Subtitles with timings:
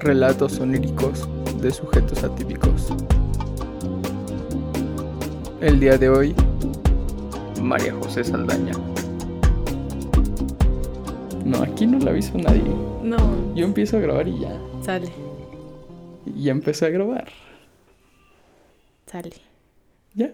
[0.00, 1.28] Relatos oníricos
[1.60, 2.88] de sujetos atípicos.
[5.60, 6.34] El día de hoy,
[7.62, 8.72] María José Saldaña.
[11.44, 12.62] No, aquí no la aviso nadie.
[13.02, 14.58] No, Yo empiezo a grabar y ya.
[14.84, 15.08] sale,
[16.26, 17.28] Y ya empecé a grabar.
[19.06, 19.30] sale.
[20.14, 20.32] ¿Ya?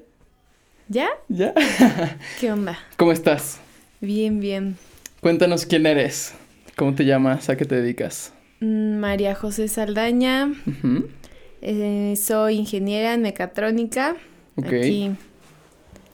[0.88, 1.08] ¿Ya?
[1.28, 1.54] ¿Ya?
[2.40, 2.78] ¿Qué onda?
[2.96, 3.60] ¿Cómo estás?
[4.00, 4.76] Bien, bien.
[5.20, 6.34] Cuéntanos quién eres.
[6.76, 7.48] ¿Cómo te llamas?
[7.50, 8.32] ¿A qué te dedicas?
[8.60, 10.52] María José Saldaña,
[11.62, 14.16] eh, soy ingeniera en mecatrónica.
[14.56, 14.66] Ok.
[14.66, 15.10] Aquí,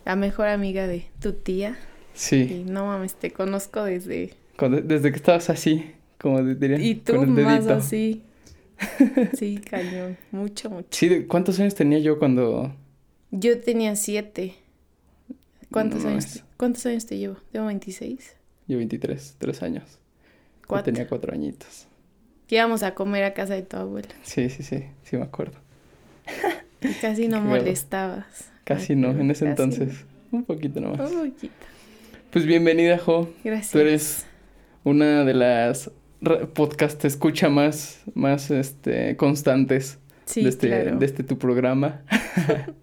[0.05, 1.77] la mejor amiga de tu tía.
[2.15, 2.63] Sí.
[2.67, 4.35] Y no mames, te conozco desde...
[4.57, 5.85] Cuando- desde que estabas así,
[6.19, 8.23] como dirían, Y tú con el más así.
[9.37, 10.17] Sí, cañón.
[10.31, 10.87] Mucho, mucho.
[10.91, 12.73] Sí, ¿de ¿cuántos años tenía yo cuando...?
[13.33, 14.55] Yo tenía siete.
[15.73, 17.37] ¿Cuántos, No años, te- ¿Cuántos años te llevo?
[17.53, 18.37] ¿Tengo 26?
[18.69, 19.99] Yo 23, tres años.
[20.71, 21.86] Yo tenía cuatro añitos.
[22.47, 24.09] Que íbamos a comer a casa de tu abuela.
[24.23, 25.59] Sí, sí, sí, sí me acuerdo.
[26.81, 28.51] Y casi no molestabas.
[28.65, 30.05] Casi no, en ese casi entonces.
[30.31, 30.93] Un poquito no.
[30.93, 31.11] nomás.
[31.11, 31.55] Un poquito.
[32.31, 33.31] Pues bienvenida, Jo.
[33.43, 33.71] Gracias.
[33.71, 34.27] Tú eres
[34.85, 35.91] una de las
[36.55, 40.97] podcast escucha más, más este, constantes Sí, de, este, claro.
[40.97, 42.03] de este tu programa.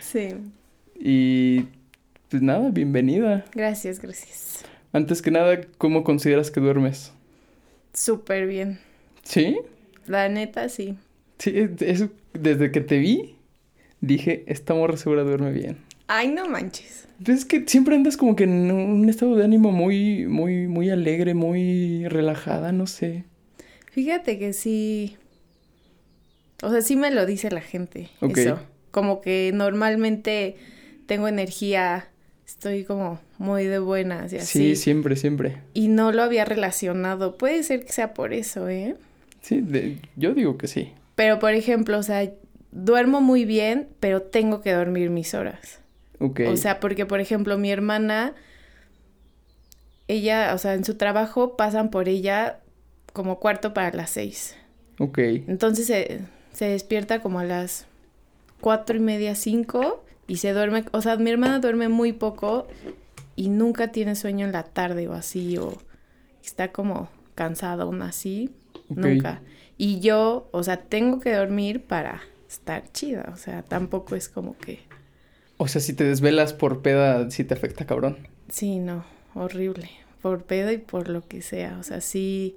[0.00, 0.34] Sí.
[0.94, 1.66] Y
[2.30, 3.44] pues nada, bienvenida.
[3.52, 4.64] Gracias, gracias.
[4.92, 7.12] Antes que nada, ¿cómo consideras que duermes?
[7.92, 8.78] Súper bien.
[9.26, 9.58] ¿Sí?
[10.06, 10.96] La neta, sí.
[11.38, 13.36] Sí, eso, desde que te vi,
[14.00, 15.78] dije, esta morra segura duerme bien.
[16.06, 17.08] Ay, no manches.
[17.24, 20.90] Pues es que siempre andas como que en un estado de ánimo muy, muy, muy
[20.90, 23.24] alegre, muy relajada, no sé.
[23.90, 25.16] Fíjate que sí.
[26.62, 28.10] O sea, sí me lo dice la gente.
[28.20, 28.38] Ok.
[28.38, 28.60] Eso.
[28.92, 30.56] Como que normalmente
[31.06, 32.08] tengo energía,
[32.46, 34.58] estoy como muy de buenas y así.
[34.58, 35.58] Sí, siempre, siempre.
[35.74, 37.36] Y no lo había relacionado.
[37.36, 38.94] Puede ser que sea por eso, ¿eh?
[39.46, 40.92] Sí, de- yo digo que sí.
[41.14, 42.28] Pero, por ejemplo, o sea,
[42.72, 45.78] duermo muy bien, pero tengo que dormir mis horas.
[46.18, 46.40] Ok.
[46.48, 48.34] O sea, porque, por ejemplo, mi hermana,
[50.08, 52.58] ella, o sea, en su trabajo pasan por ella
[53.12, 54.56] como cuarto para las seis.
[54.98, 55.18] ok.
[55.46, 56.20] Entonces se,
[56.52, 57.86] se despierta como a las
[58.60, 62.66] cuatro y media, cinco, y se duerme, o sea, mi hermana duerme muy poco
[63.36, 65.72] y nunca tiene sueño en la tarde o así, o
[66.44, 68.50] está como cansada aún así,
[68.88, 69.42] nunca.
[69.78, 74.56] Y yo, o sea, tengo que dormir para estar chida, o sea, tampoco es como
[74.56, 74.80] que,
[75.58, 78.16] O sea, si te desvelas por peda, sí te afecta, cabrón.
[78.48, 79.04] sí, no,
[79.34, 79.90] horrible,
[80.22, 82.56] por pedo y por lo que sea, o sea, sí,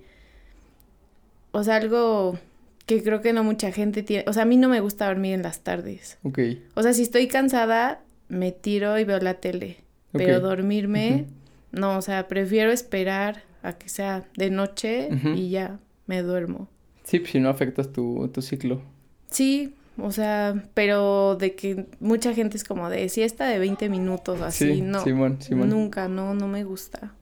[1.52, 2.38] o sea, algo
[2.86, 5.34] que creo que no mucha gente tiene, o sea, a mí no me gusta dormir
[5.34, 6.18] en las tardes.
[6.24, 6.40] Ok.
[6.76, 9.78] O sea, si estoy cansada, me tiro y veo la tele.
[10.12, 11.26] Pero dormirme,
[11.72, 15.78] no, o sea, prefiero esperar a que sea de noche y ya
[16.10, 16.68] me duermo.
[17.04, 18.82] Sí, pues si no afectas tu, tu ciclo.
[19.30, 24.42] Sí, o sea, pero de que mucha gente es como de siesta de 20 minutos,
[24.42, 25.04] así, sí, no.
[25.04, 25.70] Simón, Simón.
[25.70, 27.14] Nunca, no, no me gusta.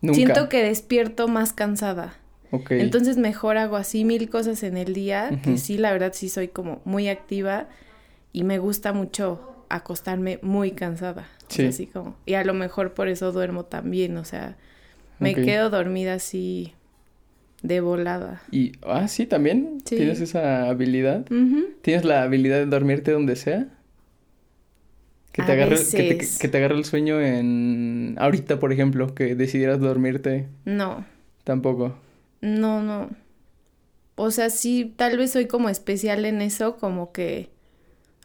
[0.00, 0.14] Nunca.
[0.16, 2.14] Siento que despierto más cansada.
[2.52, 2.70] Ok.
[2.72, 6.48] Entonces mejor hago así mil cosas en el día, que sí, la verdad sí soy
[6.48, 7.66] como muy activa
[8.32, 11.22] y me gusta mucho acostarme muy cansada.
[11.48, 11.66] O sea, Sí.
[11.66, 14.56] así como, y a lo mejor por eso duermo también, o sea,
[15.18, 16.74] me quedo dormida así
[17.62, 18.42] de volada.
[18.50, 19.78] Y, ah, sí, también.
[19.84, 19.96] Sí.
[19.96, 21.24] ¿Tienes esa habilidad?
[21.82, 23.68] ¿Tienes la habilidad de dormirte donde sea?
[25.32, 26.38] Que te, agarre, que, te, veces.
[26.38, 28.16] que te agarre el sueño en...
[28.18, 30.48] Ahorita, por ejemplo, que decidieras dormirte.
[30.66, 31.06] No,
[31.44, 31.96] Tampoco.
[32.42, 33.08] no, no.
[34.14, 37.48] O sea, sí, tal vez soy como especial en eso, como que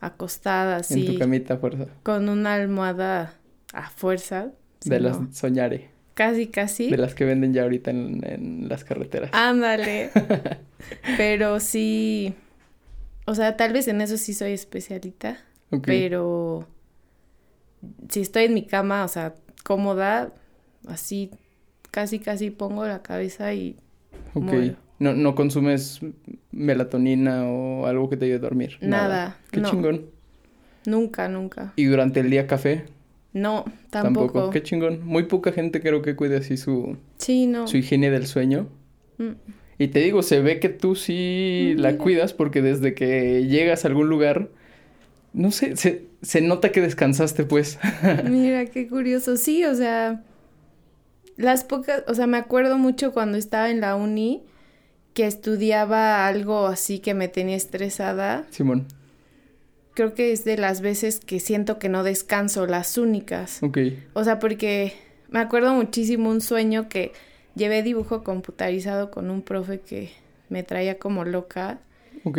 [0.02, 1.88] acostada En así, tu camita, a fuerza.
[2.04, 3.36] con una almohada
[3.74, 4.52] a fuerza.
[4.84, 5.30] de las no.
[6.18, 6.90] Casi, casi.
[6.90, 9.30] De las que venden ya ahorita en, en las carreteras.
[9.34, 10.10] Ándale.
[11.18, 12.34] pero sí.
[13.26, 15.38] O sea, tal vez en eso sí soy especialita.
[15.84, 16.68] Pero
[18.10, 20.34] si estoy en mi cama, o sea, cómoda,
[20.88, 21.30] así
[21.92, 23.76] casi, casi pongo la cabeza y
[24.34, 24.44] ok.
[24.44, 24.76] muero.
[24.98, 26.00] No, no consumes
[26.52, 28.78] melatonina o algo que te ayude a dormir.
[28.82, 29.70] Nada, Qué no.
[29.70, 30.06] chingón.
[30.88, 31.74] nunca, nunca.
[31.76, 32.86] Y durante el día café.
[33.38, 34.50] No, tampoco.
[34.50, 35.06] Qué chingón.
[35.06, 37.68] Muy poca gente creo que cuide así su, Sí, no.
[37.68, 38.68] su higiene del sueño.
[39.18, 39.32] Mm.
[39.80, 43.86] Y te digo, se ve que tú sí Mm, la cuidas porque desde que llegas
[43.86, 44.50] a algún lugar,
[45.34, 47.78] no sé, se, se nota que descansaste, pues.
[48.30, 49.38] Mira, qué curioso.
[49.38, 50.24] Sí, o sea,
[51.36, 54.44] las pocas, o sea, me acuerdo mucho cuando estaba en la uni
[55.14, 58.46] que estudiaba algo así que me tenía estresada.
[58.50, 58.88] Simón.
[59.98, 63.64] Creo que es de las veces que siento que no descanso, las únicas.
[63.64, 63.80] Ok.
[64.14, 64.94] O sea, porque
[65.28, 67.14] me acuerdo muchísimo un sueño que
[67.56, 70.12] llevé dibujo computarizado con un profe que
[70.50, 71.80] me traía como loca.
[72.26, 72.38] Ok.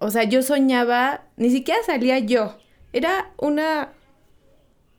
[0.00, 2.58] O sea, yo soñaba, ni siquiera salía yo.
[2.92, 3.92] Era una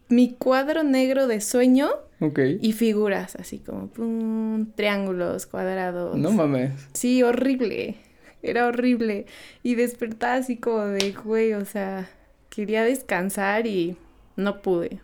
[0.07, 1.89] mi cuadro negro de sueño
[2.21, 2.39] Ok.
[2.59, 6.17] y figuras, así como pum, triángulos, cuadrados.
[6.17, 6.71] No mames.
[6.93, 7.97] Sí, horrible.
[8.41, 9.25] Era horrible.
[9.63, 12.09] Y despertaba así como de, güey, o sea,
[12.49, 13.97] quería descansar y
[14.35, 14.99] no pude.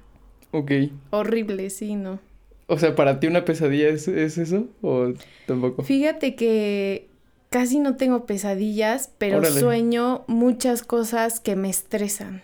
[0.51, 0.71] Ok.
[1.11, 2.19] Horrible, sí, no.
[2.67, 4.67] O sea, ¿para ti una pesadilla es, es eso?
[4.81, 5.13] ¿O
[5.45, 5.83] tampoco?
[5.83, 7.09] Fíjate que
[7.49, 9.59] casi no tengo pesadillas, pero Órale.
[9.59, 12.41] sueño muchas cosas que me estresan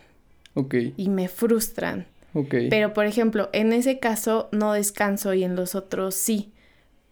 [0.53, 0.75] Ok.
[0.97, 2.05] y me frustran.
[2.33, 2.53] Ok.
[2.69, 6.51] Pero, por ejemplo, en ese caso no descanso y en los otros sí.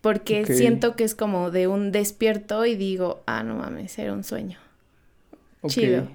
[0.01, 4.24] Porque siento que es como de un despierto y digo, ah, no mames, era un
[4.24, 4.57] sueño.
[5.68, 6.07] Chido.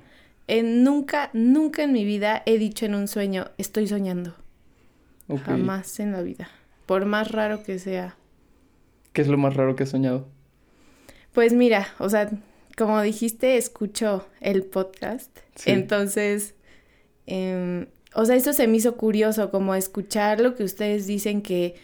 [0.47, 4.35] En, nunca, nunca en mi vida he dicho en un sueño, estoy soñando.
[5.45, 6.49] Jamás en la vida.
[6.87, 8.17] Por más raro que sea.
[9.13, 10.27] ¿Qué es lo más raro que has soñado?
[11.33, 12.31] Pues mira, o sea,
[12.77, 15.31] como dijiste, escucho el podcast.
[15.55, 15.71] Sí.
[15.71, 16.55] Entonces,
[17.27, 21.75] em, o sea, esto se me hizo curioso, como escuchar lo que ustedes dicen que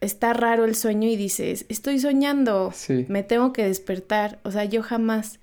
[0.00, 3.04] está raro el sueño y dices, estoy soñando, Sí.
[3.08, 4.38] me tengo que despertar.
[4.44, 5.40] O sea, yo jamás,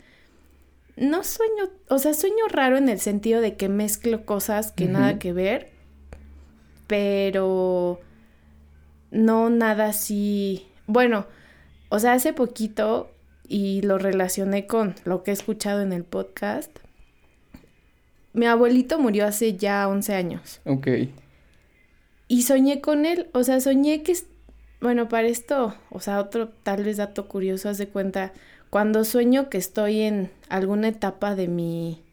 [0.96, 5.20] no sueño, o sea, sueño raro en el sentido de que mezclo cosas que nada
[5.20, 5.70] que ver,
[6.88, 8.00] pero
[9.12, 10.66] no nada así.
[10.88, 11.26] Bueno,
[11.90, 13.12] o sea, hace poquito
[13.48, 16.72] y lo relacioné con lo que he escuchado en el podcast.
[18.34, 20.88] Mi abuelito murió hace ya 11 años Ok.
[22.28, 24.16] y soñé con él, o sea, soñé que,
[24.80, 28.34] bueno, para esto, o sea, otro tal vez dato curioso, haz de cuenta,
[28.70, 32.04] cuando sueño que estoy en alguna etapa de mi,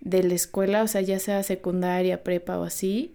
[0.00, 3.14] de la escuela, o sea, ya sea secundaria, prepa o así,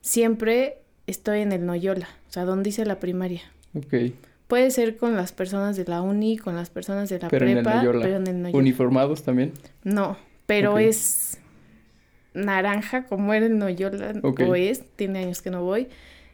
[0.00, 3.42] siempre estoy en el Noyola, o sea, donde hice la primaria.
[3.74, 4.12] Ok.
[4.46, 7.58] Puede ser con las personas de la uni, con las personas de la Pero en
[7.58, 8.04] el prepa, Noyola.
[8.04, 8.58] pero en el Noyola.
[8.58, 9.52] ¿Uniformados también?
[9.84, 10.16] No,
[10.46, 11.38] pero es
[12.32, 15.88] naranja como era el Noyola, o es, tiene años que no voy.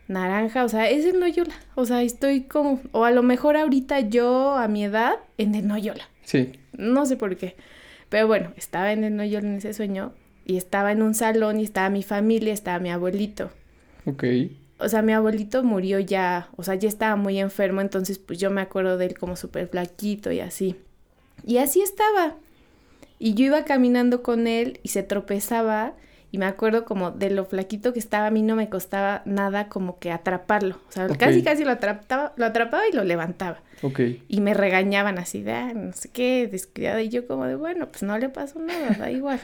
[0.09, 1.55] Naranja, o sea, es el Noyola.
[1.75, 5.67] O sea, estoy como, o a lo mejor ahorita yo a mi edad en el
[5.67, 6.09] Noyola.
[6.25, 6.53] Sí.
[6.77, 7.57] No sé por qué.
[8.09, 10.13] Pero bueno, estaba en el Noyola en ese sueño
[10.45, 13.51] y estaba en un salón y estaba mi familia, estaba mi abuelito.
[14.07, 14.25] Ok.
[14.79, 18.51] O sea, mi abuelito murió ya, o sea, ya estaba muy enfermo, entonces pues yo
[18.51, 20.77] me acuerdo de él como súper flaquito y así.
[21.47, 22.35] Y así estaba.
[23.19, 25.95] Y yo iba caminando con él y se tropezaba
[26.35, 29.69] y me acuerdo como de lo flaquito que estaba, a mí no me costaba nada
[29.69, 30.81] como que atraparlo.
[30.89, 33.61] O sea, casi casi lo atrapaba, lo atrapaba y lo levantaba.
[33.83, 34.01] Ok.
[34.27, 37.01] Y me regañaban así de, "Ah, no sé qué, descuidada.
[37.03, 39.39] Y yo como de, bueno, pues no le pasó nada, da igual.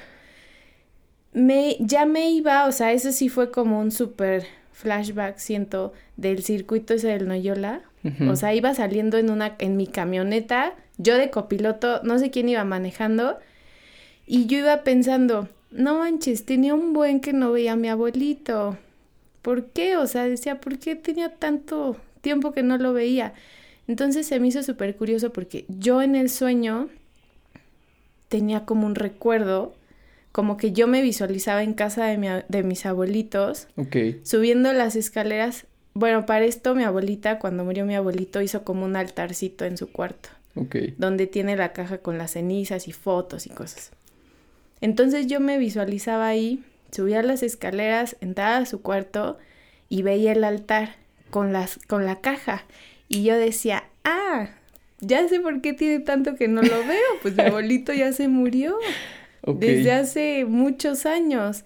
[1.32, 6.42] Me, ya me iba, o sea, eso sí fue como un súper flashback, siento, del
[6.42, 7.82] circuito ese del Noyola.
[8.28, 12.48] O sea, iba saliendo en una, en mi camioneta, yo de copiloto, no sé quién
[12.48, 13.38] iba manejando,
[14.26, 18.76] y yo iba pensando, no manches, tenía un buen que no veía a mi abuelito.
[19.42, 19.96] ¿Por qué?
[19.96, 23.32] O sea, decía, ¿por qué tenía tanto tiempo que no lo veía?
[23.88, 26.88] Entonces se me hizo súper curioso porque yo en el sueño
[28.28, 29.74] tenía como un recuerdo,
[30.32, 33.66] como que yo me visualizaba en casa de, mi de mis abuelitos,
[34.22, 35.66] subiendo las escaleras.
[35.94, 39.90] Bueno, para esto mi abuelita, cuando murió mi abuelito, hizo como un altarcito en su
[39.90, 40.28] cuarto,
[40.98, 43.90] donde tiene la caja con las cenizas y fotos y cosas.
[44.80, 49.38] Entonces yo me visualizaba ahí, subía las escaleras, entraba a su cuarto
[49.88, 50.96] y veía el altar
[51.30, 52.64] con, las, con la caja.
[53.08, 54.50] Y yo decía, ah,
[55.00, 58.28] ya sé por qué tiene tanto que no lo veo, pues mi abuelito ya se
[58.28, 58.78] murió
[59.46, 61.64] desde hace muchos años.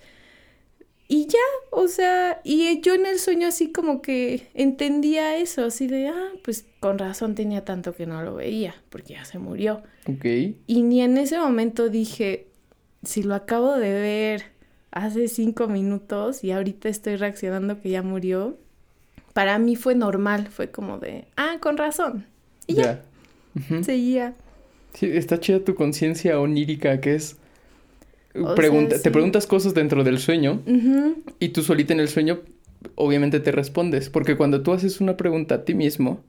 [1.06, 1.38] Y ya,
[1.70, 6.32] o sea, y yo en el sueño así como que entendía eso, así de, ah,
[6.42, 9.82] pues con razón tenía tanto que no lo veía, porque ya se murió.
[10.08, 10.24] Ok.
[10.66, 12.46] Y ni en ese momento dije,
[13.04, 14.44] si lo acabo de ver
[14.90, 18.56] hace cinco minutos y ahorita estoy reaccionando que ya murió,
[19.32, 22.26] para mí fue normal, fue como de, ah, con razón.
[22.66, 23.02] Y ya,
[23.82, 24.34] seguía.
[24.94, 27.36] Sí, está chida tu conciencia onírica, que es...
[28.56, 30.60] Pregunta, sea, Te preguntas cosas dentro del sueño
[31.38, 32.40] y tú solita en el sueño
[32.94, 36.20] obviamente te respondes, porque cuando tú haces una pregunta a ti mismo,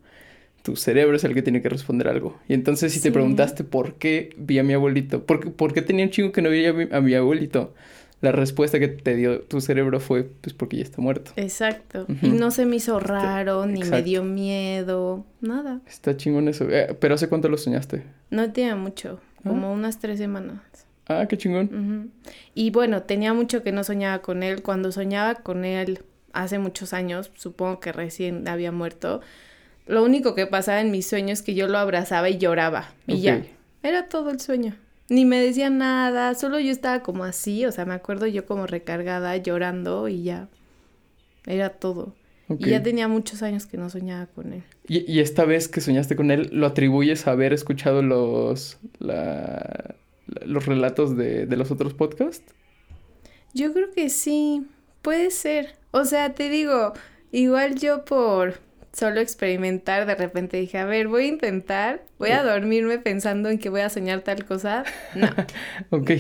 [0.65, 2.39] tu cerebro es el que tiene que responder algo.
[2.50, 5.84] Y entonces si te preguntaste por qué vi a mi abuelito, por qué, por qué
[5.84, 7.75] tenía un chingo que no veía a mi, a mi abuelito,
[8.22, 11.31] la respuesta que te dio tu cerebro fue pues porque ya está muerto.
[11.36, 12.07] Exacto.
[12.24, 15.81] Y no se me hizo raro, ni me dio miedo, nada.
[15.88, 16.67] Está chingón eso.
[16.67, 18.01] Eh, pero ¿hace cuánto lo soñaste?
[18.31, 20.62] No tiene mucho, como unas tres semanas.
[21.07, 22.12] Ah, qué chingón.
[22.55, 24.63] Y bueno, tenía mucho que no soñaba con él.
[24.63, 26.00] Cuando soñaba con él
[26.34, 29.22] hace muchos años, supongo que recién había muerto,
[29.88, 32.94] lo único que pasaba en mis sueños es que yo lo abrazaba y lloraba.
[33.08, 33.44] Y ya.
[33.84, 34.75] Era todo el sueño.
[35.10, 38.65] Ni me decía nada, solo yo estaba como así, o sea, me acuerdo yo como
[38.65, 40.48] recargada, llorando y ya.
[41.46, 42.15] Era todo.
[42.50, 44.63] Y ya tenía muchos años que no soñaba con él.
[44.88, 49.96] Y, y esta vez que soñaste con él, ¿lo atribuyes a haber escuchado los, la-
[50.27, 52.54] la- los relatos de, de los otros podcasts?
[53.54, 54.65] Yo creo que sí,
[55.01, 55.75] puede ser.
[55.92, 56.94] O sea, te digo,
[57.32, 58.60] igual yo por
[58.96, 63.60] solo experimentar, de repente dije, a ver, voy a intentar, voy a dormirme pensando en
[63.60, 64.84] que voy a soñar tal cosa.
[65.14, 65.28] No,
[65.90, 66.12] Ok.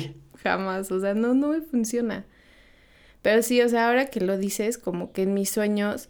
[0.43, 2.25] jamás, o sea, no, no me funciona.
[3.21, 6.09] Pero sí, o sea, ahora que lo dices, como que en mis sueños,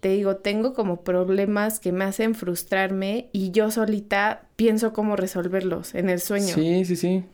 [0.00, 5.94] te digo, tengo como problemas que me hacen frustrarme y yo solita pienso cómo resolverlos
[5.94, 6.54] en el sueño.
[6.54, 7.24] Sí, sí, sí.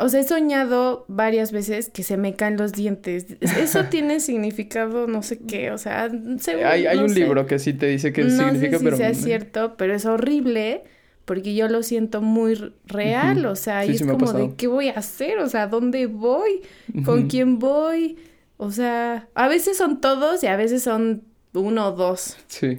[0.00, 3.26] O sea, he soñado varias veces que se me caen los dientes.
[3.40, 7.16] Eso tiene significado, no sé qué, o sea, según- Hay, hay no un sé.
[7.20, 8.96] libro que sí te dice qué no significa, sé si pero...
[8.96, 10.84] sea cierto, pero es horrible
[11.24, 14.88] porque yo lo siento muy real, o sea, Sí, y es como de qué voy
[14.88, 16.62] a hacer, o sea, ¿dónde voy?
[17.04, 18.16] ¿Con quién voy?
[18.56, 22.78] O sea, a veces son todos y a veces son uno o dos, Sí.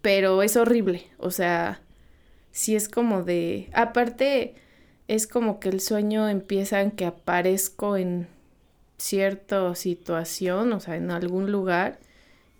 [0.00, 1.80] pero es horrible, o sea,
[2.50, 4.54] sí es como de, aparte
[5.08, 8.26] es como que el sueño empieza en que aparezco en
[8.98, 11.98] cierta situación, o sea, en algún lugar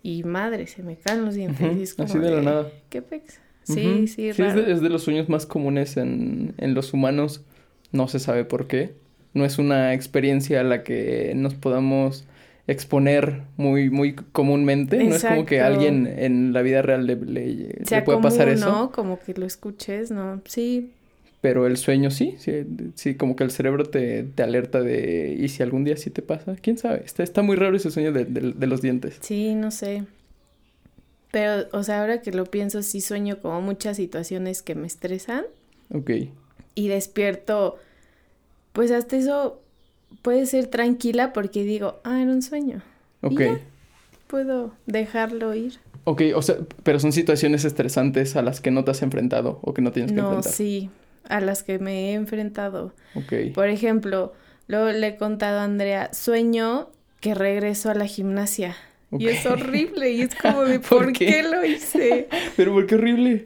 [0.03, 2.71] y madre, se me caen los dientes y es como Así de la nada.
[2.89, 3.39] ¿Qué pex?
[3.63, 4.61] Sí, sí, es, raro.
[4.61, 7.41] de, es de los sueños más comunes en, en los humanos.
[7.91, 8.93] No se sabe por qué.
[9.33, 12.25] No es una experiencia a la que nos podamos
[12.67, 15.03] exponer muy, muy comúnmente.
[15.03, 17.45] No es como que a alguien en la vida real le, le,
[17.89, 18.71] le puede pasar común, eso.
[18.71, 18.91] ¿no?
[18.91, 20.41] Como que lo escuches, ¿no?
[20.45, 20.91] Sí,
[21.47, 22.51] Pero el sueño sí, sí,
[22.95, 26.21] sí, como que el cerebro te, te alerta de, ¿y si algún día sí te
[26.21, 26.57] pasa?
[26.61, 27.03] ¿Quién sabe?
[27.05, 29.17] Está, está muy raro ese sueño de, de- de los dientes.
[29.21, 30.03] sí, no sé.
[31.31, 35.45] Pero, o sea, ahora que lo pienso, sí sueño como muchas situaciones que me estresan
[35.93, 36.11] Ok,
[36.75, 37.77] y despierto,
[38.73, 39.61] pues hasta eso
[40.21, 42.81] puede ser tranquila porque digo, ah, era un sueño.
[43.23, 43.59] Y ok, ya.
[44.27, 45.75] Puedo dejarlo ir.
[46.03, 49.73] ok, o sea, pero son situaciones estresantes a las que no te has enfrentado o
[49.73, 50.51] que no tienes que No, enfrentar.
[50.51, 50.89] sí,
[51.29, 52.93] a las que me he enfrentado.
[53.53, 54.33] Por ejemplo,
[54.67, 58.75] luego le he contado a Andrea, sueño que regreso a la gimnasia.
[59.11, 61.25] Y es horrible, y es como de, ¿Por ¿por, qué?
[61.27, 61.43] qué?
[61.43, 62.27] lo hice?
[62.57, 63.45] pero ¿por qué horrible?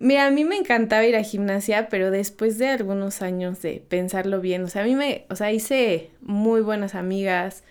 [0.00, 4.40] Mira, a mí me encantaba ir a gimnasia, pero después de algunos años de pensarlo
[4.40, 7.64] bien, o sea, a mí me, o sea, hice muy buenas amigas,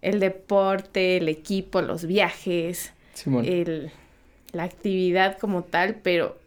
[0.00, 3.44] el deporte, el equipo, los viajes, Simón.
[3.44, 3.90] el,
[4.52, 6.38] la actividad como tal, pero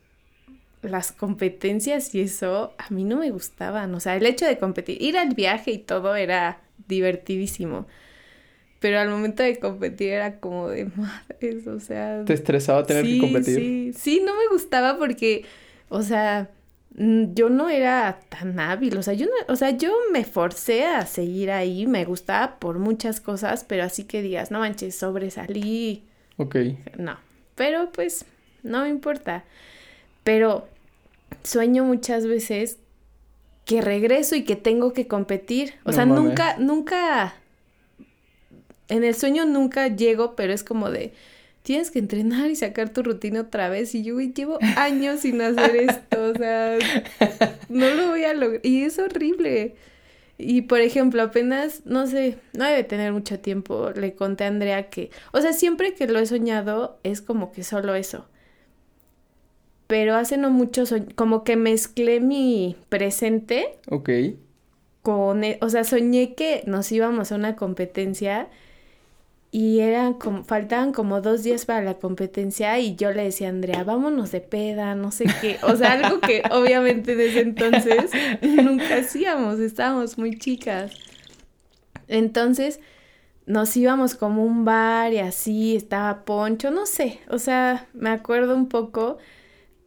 [0.83, 3.93] las competencias y eso a mí no me gustaban.
[3.95, 7.87] O sea, el hecho de competir, ir al viaje y todo era divertidísimo.
[8.79, 12.23] Pero al momento de competir era como de madres, o sea.
[12.25, 13.55] ¿Te estresaba tener sí, que competir?
[13.55, 15.45] Sí, sí, no me gustaba porque,
[15.87, 16.49] o sea,
[16.97, 20.85] mm, yo no era tan hábil, o sea, yo no, o sea, yo me forcé
[20.85, 26.03] a seguir ahí, me gustaba por muchas cosas, pero así que digas, no manches, sobresalí,
[26.37, 26.55] Ok,
[26.97, 27.17] no,
[27.55, 28.25] pero pues
[28.63, 29.43] no me importa.
[30.23, 30.67] Pero
[31.43, 32.79] sueño muchas veces
[33.65, 35.75] que regreso y que tengo que competir.
[35.85, 36.23] O No sea, mames.
[36.23, 37.33] nunca, nunca,
[38.89, 41.13] en el sueño nunca llego, pero es como de,
[41.63, 43.95] tienes que entrenar y sacar tu rutina otra vez.
[43.95, 46.77] Y yo, güey, llevo años sin hacer esto, o sea,
[47.69, 48.61] no lo voy a lograr.
[48.65, 49.75] Y es horrible.
[50.37, 54.89] Y por ejemplo, apenas, no sé, no debe tener mucho tiempo, le conté a Andrea
[54.89, 58.25] que, o sea, siempre que lo he soñado es como que solo eso.
[59.93, 64.09] Pero hace no mucho, como que mezclé mi presente ok,
[65.03, 68.47] con, e- o sea, soñé que nos íbamos a una competencia
[69.51, 73.51] y eran como, faltaban como dos días para la competencia y yo le decía a
[73.51, 78.09] Andrea, vámonos de peda, no sé qué, o sea, algo que obviamente desde entonces
[78.41, 80.91] nunca hacíamos, estábamos muy chicas.
[82.07, 82.79] Entonces
[83.45, 88.09] nos íbamos como a un bar y así, estaba Poncho, no sé, o sea, me
[88.09, 89.19] acuerdo un poco,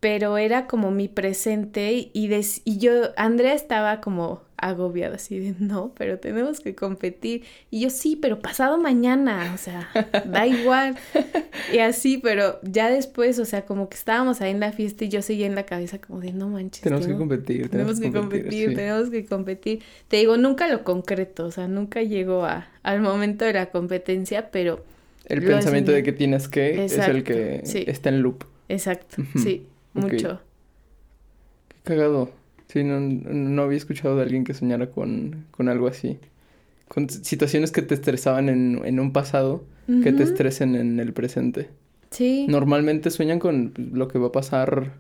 [0.01, 5.55] pero era como mi presente y, des- y yo, Andrea estaba como agobiada, así de,
[5.59, 7.43] no, pero tenemos que competir.
[7.71, 9.89] Y yo, sí, pero pasado mañana, o sea,
[10.27, 10.97] da igual.
[11.73, 15.09] Y así, pero ya después, o sea, como que estábamos ahí en la fiesta y
[15.09, 16.83] yo seguía en la cabeza como de, no manches.
[16.83, 17.69] tenemos que competir.
[17.69, 18.75] Tenemos que competir, sí.
[18.75, 19.83] tenemos que competir.
[20.09, 24.51] Te digo, nunca lo concreto, o sea, nunca llego a, al momento de la competencia,
[24.51, 24.85] pero
[25.27, 25.97] El pensamiento enseñé.
[25.97, 27.85] de que tienes que es el que sí.
[27.87, 28.45] está en loop.
[28.69, 30.41] exacto, sí, mucho.
[31.69, 32.31] Qué cagado.
[32.69, 36.19] Sí, no, no había escuchado de alguien que soñara con, con algo así.
[36.89, 39.65] Con situaciones que te estresaban en, en un pasado,
[40.03, 41.71] que te estresen en el presente.
[42.11, 42.47] Sí.
[42.49, 44.95] Normalmente sueñan con lo que va a pasar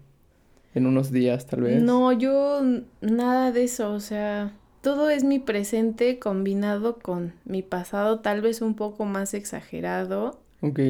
[0.74, 1.82] en unos días, tal vez.
[1.82, 2.62] No, yo
[3.00, 8.60] nada de eso, o sea, todo es mi presente combinado con mi pasado, tal vez
[8.60, 10.38] un poco más exagerado.
[10.60, 10.80] Ok.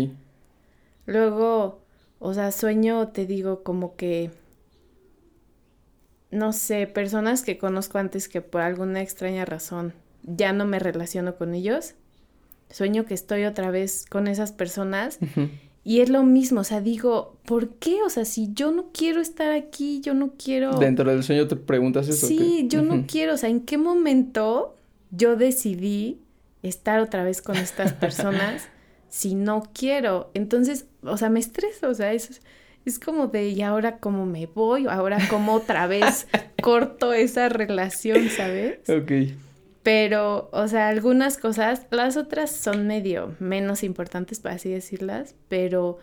[1.06, 1.80] Luego,
[2.18, 4.30] o sea, sueño, te digo, como que,
[6.30, 11.36] no sé, personas que conozco antes que por alguna extraña razón ya no me relaciono
[11.36, 11.94] con ellos.
[12.70, 15.18] Sueño que estoy otra vez con esas personas
[15.84, 18.02] y es lo mismo, o sea, digo, ¿por qué?
[18.04, 20.76] O sea, si yo no quiero estar aquí, yo no quiero...
[20.78, 22.26] Dentro del sueño te preguntas eso.
[22.26, 22.68] Sí, ¿qué?
[22.68, 24.74] yo no quiero, o sea, ¿en qué momento
[25.12, 26.18] yo decidí
[26.64, 28.68] estar otra vez con estas personas
[29.16, 30.30] si no quiero?
[30.34, 32.42] Entonces, o sea, me estreso, o sea, es,
[32.84, 34.86] es como de, ¿y ahora cómo me voy?
[34.86, 36.26] Ahora cómo otra vez
[36.62, 38.80] corto esa relación, ¿sabes?
[38.90, 39.34] Ok.
[39.82, 45.96] Pero, o sea, algunas cosas, las otras son medio menos importantes, para así decirlas, pero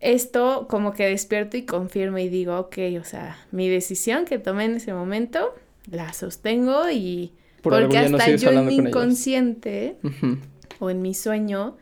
[0.00, 4.64] esto como que despierto y confirmo y digo, ok, o sea, mi decisión que tomé
[4.64, 5.54] en ese momento
[5.90, 9.96] la sostengo y Por porque no hasta yo en mi inconsciente
[10.78, 11.76] o en mi sueño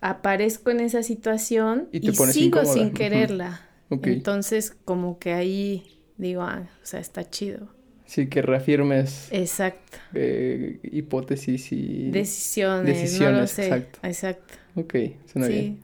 [0.00, 2.74] aparezco en esa situación Y y, te pones sigo incómoda.
[2.74, 3.68] sin quererla.
[3.90, 5.84] Entonces, como que ahí
[6.16, 7.68] digo, ah, o sea, está chido.
[8.06, 9.98] Sí, que reafirmes Exacto.
[10.14, 12.10] eh, hipótesis y...
[12.10, 13.64] Decisiones, no lo Decisiones, sé.
[13.66, 13.98] exacto.
[14.02, 14.54] Exacto.
[14.76, 14.94] Ok,
[15.30, 15.80] suena sí, bien.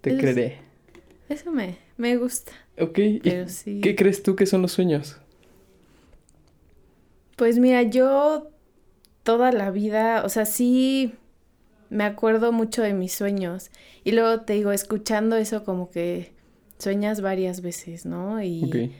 [0.00, 0.58] Te Es- creeré.
[1.28, 2.52] eso me, me gusta.
[2.78, 3.80] Ok, ¿y Pero sí.
[3.82, 5.16] qué crees tú que son los sueños?
[7.36, 8.50] Pues mira, yo
[9.22, 11.14] toda la vida, o sea, sí
[11.90, 13.70] me acuerdo mucho de mis sueños.
[14.04, 16.32] Y luego te digo, escuchando eso como que
[16.78, 18.42] sueñas varias veces, ¿no?
[18.42, 18.92] Y,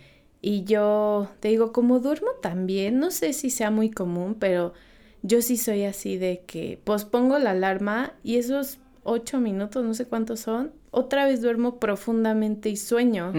[0.42, 4.75] y yo te digo, como duermo también, no sé si sea muy común, pero
[5.23, 10.06] yo sí soy así de que pospongo la alarma y esos ocho minutos, no sé
[10.06, 13.32] cuántos son, otra vez duermo profundamente y sueño.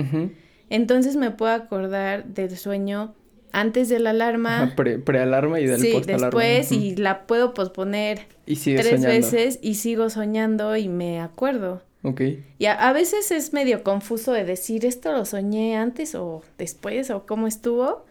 [0.70, 3.14] Entonces me puedo acordar del sueño
[3.52, 4.64] antes de la alarma.
[4.64, 6.26] Ajá, pre- prealarma y del Sí, postalarma.
[6.28, 9.08] después y la puedo posponer Y tres soñando.
[9.08, 11.82] veces y sigo soñando y me acuerdo.
[12.04, 12.22] Ok.
[12.58, 17.12] Y a, a veces es medio confuso de decir esto lo soñé antes o después
[17.12, 18.06] o cómo estuvo,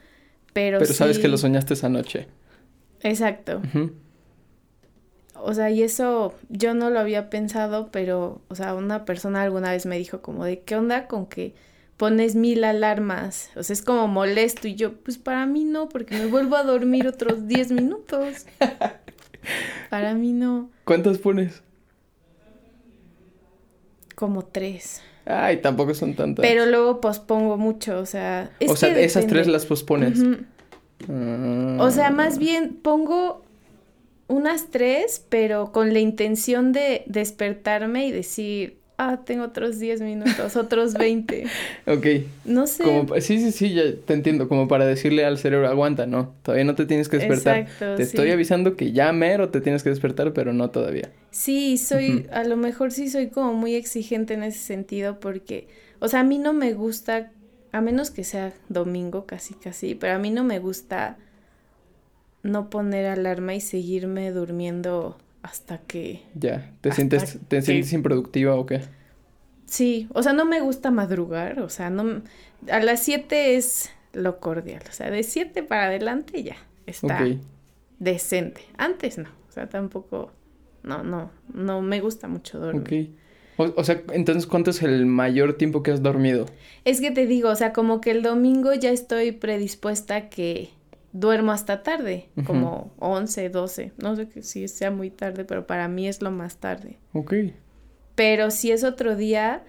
[0.52, 2.26] pero, Pero sabes que lo soñaste esa noche.
[3.02, 3.60] Exacto.
[5.42, 9.70] O sea, y eso yo no lo había pensado, pero, o sea, una persona alguna
[9.70, 11.54] vez me dijo como de, ¿qué onda con que
[12.00, 13.50] pones mil alarmas?
[13.56, 16.62] O sea, es como molesto y yo, pues para mí no, porque me vuelvo a
[16.62, 18.46] dormir otros 10 minutos.
[19.90, 21.62] Para mí no, ¿Cuántas pones?
[24.14, 25.02] como tres.
[25.26, 26.42] Ay, tampoco son tantas.
[26.42, 30.22] Pero luego pospongo mucho, o sea, es o sea, que esas tres las pospones.
[31.06, 31.76] Ah.
[31.80, 33.42] O sea, más bien pongo
[34.26, 40.56] unas tres, pero con la intención de despertarme y decir, ah, tengo otros 10 minutos,
[40.56, 41.46] otros 20.
[41.86, 42.06] Ok.
[42.44, 42.84] No sé.
[42.84, 44.48] Como, sí, sí, sí, ya te entiendo.
[44.48, 46.34] Como para decirle al cerebro, aguanta, no.
[46.42, 47.58] Todavía no te tienes que despertar.
[47.60, 48.10] Exacto, te sí.
[48.10, 51.10] estoy avisando que ya mero te tienes que despertar, pero no todavía.
[51.30, 56.08] Sí, soy, a lo mejor sí soy como muy exigente en ese sentido porque, o
[56.08, 57.32] sea, a mí no me gusta,
[57.72, 61.16] a menos que sea domingo casi casi, pero a mí no me gusta
[62.42, 66.22] no poner alarma y seguirme durmiendo hasta que...
[66.34, 66.72] Ya.
[66.80, 68.80] ¿Te sientes, te que- sientes improductiva o qué?
[69.66, 72.22] Sí, o sea, no me gusta madrugar, o sea, no,
[72.70, 77.24] a las 7 es lo cordial, o sea, de 7 para adelante ya está
[78.00, 78.62] decente.
[78.76, 80.32] Antes no, o sea, tampoco,
[80.82, 83.10] no, no, no me gusta mucho dormir.
[83.56, 83.68] Ok.
[83.76, 86.46] O, o sea, entonces, ¿cuánto es el mayor tiempo que has dormido?
[86.84, 90.70] Es que te digo, o sea, como que el domingo ya estoy predispuesta a que
[91.12, 96.06] duermo hasta tarde, como 11, 12, no sé si sea muy tarde, pero para mí
[96.06, 96.98] es lo más tarde.
[97.12, 97.34] Ok.
[98.14, 99.64] Pero si es otro día,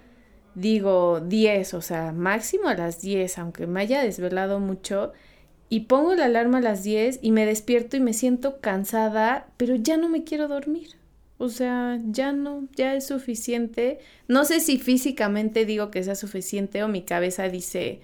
[0.56, 5.14] digo 10, o sea, máximo a las 10, aunque me haya desvelado mucho.
[5.70, 9.76] Y pongo la alarma a las 10 y me despierto y me siento cansada, pero
[9.76, 10.98] ya no me quiero dormir.
[11.38, 14.00] O sea, ya no, ya es suficiente.
[14.28, 18.02] No sé si físicamente digo que sea suficiente o mi cabeza dice,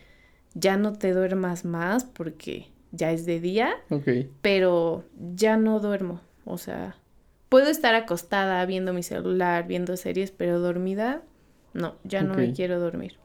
[0.53, 3.75] ya no te duermas más porque ya es de día
[4.41, 5.03] pero
[5.35, 6.21] ya no duermo.
[6.45, 6.95] O sea,
[7.49, 11.23] puedo estar acostada viendo mi celular, viendo series, pero dormida,
[11.73, 13.15] no, ya no me quiero dormir.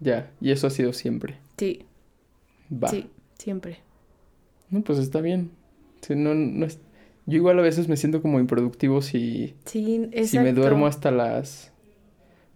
[0.00, 0.30] Ya.
[0.40, 1.38] Y eso ha sido siempre.
[1.58, 1.86] Sí,
[2.72, 2.88] Va.
[2.88, 3.80] sí, siempre.
[4.70, 5.50] No, pues está bien.
[6.00, 6.80] Sí, no, no es...
[7.26, 11.72] Yo igual a veces me siento como improductivo si, Sí, si me duermo hasta las...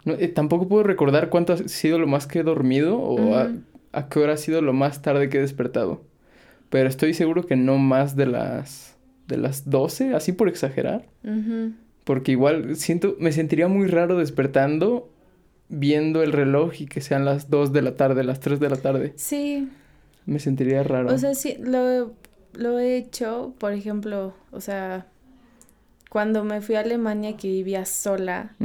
[0.03, 4.09] No, eh, tampoco puedo recordar cuánto ha sido lo más que he dormido o a
[4.09, 6.01] qué hora ha sido lo más tarde que he despertado.
[6.69, 8.97] Pero estoy seguro que no más de las...
[9.27, 11.07] de las 12, así por exagerar.
[12.03, 15.09] Porque igual siento, me sentiría muy raro despertando
[15.67, 18.77] viendo el reloj y que sean las 2 de la tarde, las 3 de la
[18.77, 19.13] tarde.
[19.15, 19.67] Sí.
[20.25, 21.11] Me sentiría raro.
[21.13, 22.13] O sea, sí, lo,
[22.53, 25.07] lo he hecho, por ejemplo, o sea,
[26.09, 28.55] cuando me fui a Alemania que vivía sola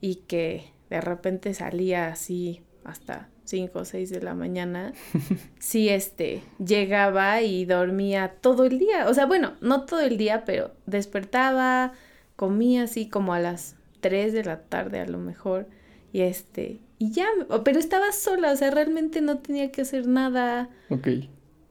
[0.00, 4.92] y que de repente salía así hasta 5 o 6 de la mañana,
[5.58, 9.08] sí, este, llegaba y dormía todo el día.
[9.08, 11.92] O sea, bueno, no todo el día, pero despertaba,
[12.36, 15.66] comía así como a las 3 de la tarde a lo mejor.
[16.12, 17.26] Y este, y ya,
[17.64, 20.68] pero estaba sola, o sea, realmente no tenía que hacer nada.
[20.90, 21.08] Ok.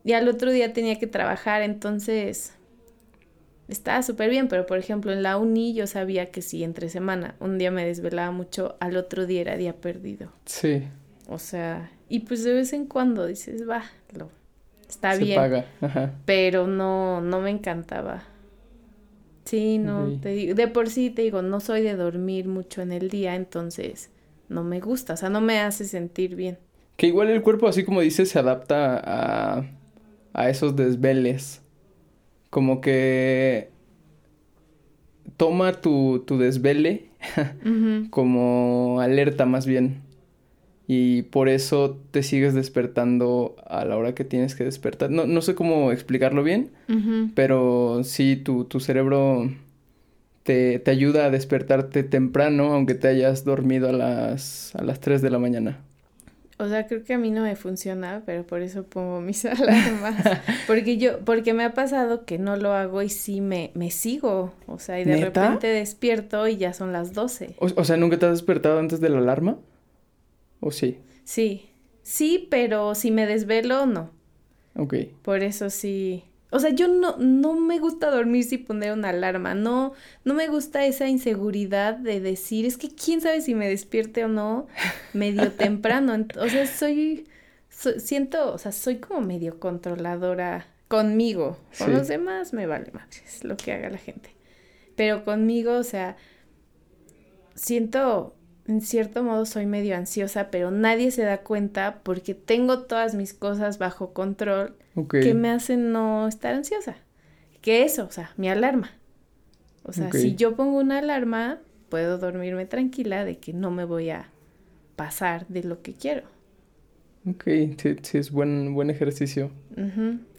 [0.03, 2.53] Y al otro día tenía que trabajar, entonces
[3.67, 7.35] estaba súper bien, pero por ejemplo en la uni yo sabía que si entre semana
[7.39, 10.31] un día me desvelaba mucho, al otro día era día perdido.
[10.45, 10.83] Sí.
[11.27, 14.29] O sea, y pues de vez en cuando dices, va, lo,
[14.87, 15.65] está se bien, paga.
[15.81, 16.13] Ajá.
[16.25, 18.23] pero no, no me encantaba.
[19.45, 22.91] Sí, no, te digo, de por sí te digo, no soy de dormir mucho en
[22.91, 24.09] el día, entonces
[24.49, 26.57] no me gusta, o sea, no me hace sentir bien.
[26.97, 29.65] Que igual el cuerpo, así como dices, se adapta a,
[30.33, 31.61] a esos desveles.
[32.49, 33.69] Como que
[35.37, 37.05] toma tu, tu desvele
[38.09, 40.01] como alerta más bien.
[40.88, 45.12] Y por eso te sigues despertando a la hora que tienes que despertar.
[45.12, 46.71] No, no sé cómo explicarlo bien,
[47.36, 49.52] pero sí, tu, tu cerebro
[50.43, 55.21] te, te ayuda a despertarte temprano, aunque te hayas dormido a las, a las 3
[55.21, 55.80] de la mañana.
[56.60, 60.15] O sea, creo que a mí no me funciona, pero por eso pongo mis alarmas.
[60.67, 64.54] Porque yo, porque me ha pasado que no lo hago y sí me, me sigo.
[64.65, 65.26] O sea, y de ¿Neta?
[65.43, 67.56] repente despierto y ya son las 12.
[67.58, 69.58] O, o sea, ¿nunca te has despertado antes de la alarma?
[70.59, 70.99] ¿O sí?
[71.23, 71.69] Sí,
[72.03, 74.11] sí, pero si me desvelo, no.
[74.75, 74.95] Ok.
[75.21, 76.23] Por eso sí.
[76.49, 79.53] O sea, yo no, no me gusta dormir sin poner una alarma.
[79.53, 79.91] No,
[80.23, 84.29] no me gusta esa inseguridad de decir, es que quién sabe si me despierte o
[84.29, 84.67] no
[85.13, 86.15] medio temprano.
[86.39, 87.27] O sea, soy,
[87.69, 91.57] so- siento, o sea, soy como medio controladora conmigo.
[91.77, 91.93] Con Sí.
[91.93, 94.29] los demás me vale madres lo que haga la gente.
[94.95, 96.15] Pero conmigo, o sea,
[97.55, 98.35] siento,
[98.67, 103.34] en cierto modo soy medio ansiosa, pero nadie se da cuenta porque tengo todas mis
[103.34, 104.75] cosas bajo control
[105.10, 106.97] que me hacen no estar ansiosa.
[107.62, 108.91] Que eso, o sea, mi alarma.
[109.84, 114.10] O sea, si yo pongo una alarma, puedo dormirme tranquila de que no me voy
[114.10, 114.32] a
[114.95, 116.23] pasar de lo que quiero.
[117.30, 117.43] Ok,
[117.77, 119.51] sí, sí es buen, buen ejercicio.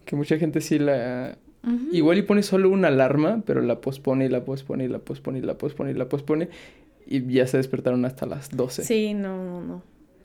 [0.04, 1.38] Que mucha gente sí la...
[1.92, 5.38] Igual y pone solo una alarma, pero la pospone y la pospone y la pospone
[5.38, 6.48] y la pospone y la pospone.
[6.87, 8.84] Y ya se despertaron hasta las 12.
[8.84, 9.82] Sí, no, no, no.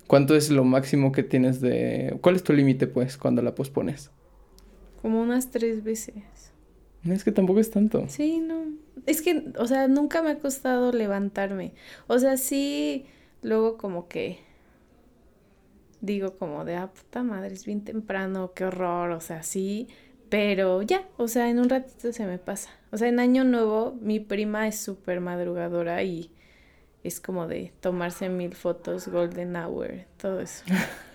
[0.07, 2.17] ¿Cuánto es lo máximo que tienes de...
[2.21, 4.11] ¿Cuál es tu límite, pues, cuando la pospones?
[5.01, 6.15] Como unas tres veces.
[7.05, 8.05] Es que tampoco es tanto.
[8.07, 8.65] Sí, no.
[9.05, 11.73] Es que, o sea, nunca me ha costado levantarme.
[12.07, 13.05] O sea, sí,
[13.41, 14.39] luego como que
[16.03, 19.87] digo como de, ah, puta madre, es bien temprano, qué horror, o sea, sí,
[20.29, 22.69] pero ya, o sea, en un ratito se me pasa.
[22.91, 26.29] O sea, en Año Nuevo mi prima es súper madrugadora y
[27.03, 30.63] es como de tomarse mil fotos, golden hour, todo eso.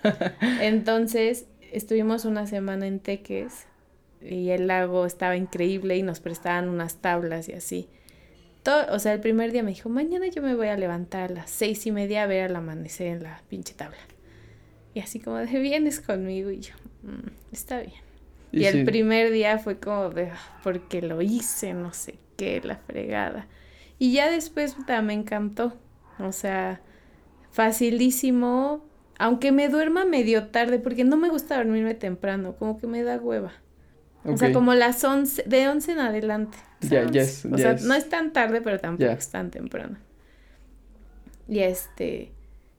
[0.60, 3.66] Entonces, estuvimos una semana en Teques
[4.20, 7.88] y el lago estaba increíble y nos prestaban unas tablas y así.
[8.62, 11.34] Todo, o sea, el primer día me dijo, mañana yo me voy a levantar a
[11.34, 13.96] las seis y media a ver el amanecer en la pinche tabla.
[14.94, 17.92] Y así como de, vienes conmigo y yo, "Mm, está bien.
[18.50, 22.60] Y, el sí, primer día fue como de, "Ah, porque lo hice, no sé qué,
[22.64, 23.46] la fregada.
[23.98, 25.74] Y ya después puta, me encantó.
[26.18, 26.80] O sea,
[27.50, 28.84] facilísimo,
[29.18, 33.16] aunque me duerma medio tarde, porque no me gusta dormirme temprano, como que me da
[33.18, 33.52] hueva.
[34.24, 36.58] O sea, como las 11, de 11 en adelante.
[36.80, 37.44] Ya- ya ¿sabes?
[37.44, 39.98] es- O sea, no es tan tarde, pero tampoco es tan temprano.
[41.48, 42.32] Y este,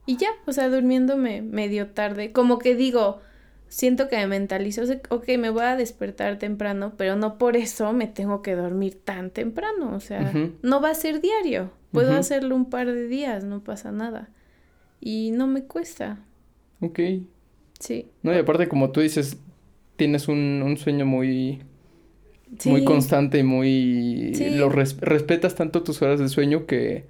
[0.05, 3.21] y ya, o sea, durmiéndome medio tarde, como que digo,
[3.69, 8.07] siento que me mentalizo, ok, me voy a despertar temprano, pero no por eso me
[8.07, 12.69] tengo que dormir tan temprano, o sea, no va a ser diario, puedo hacerlo un
[12.69, 14.29] par de días, no pasa nada.
[15.01, 16.19] Y no me cuesta,
[16.81, 16.99] Ok.
[17.79, 18.07] sí.
[18.23, 19.37] No, y aparte, como tú dices,
[19.95, 21.61] tienes un, un sueño muy,
[22.65, 24.31] muy constante y muy...
[24.33, 24.49] Sí.
[24.51, 27.05] Lo res- respetas tanto tus horas de sueño que,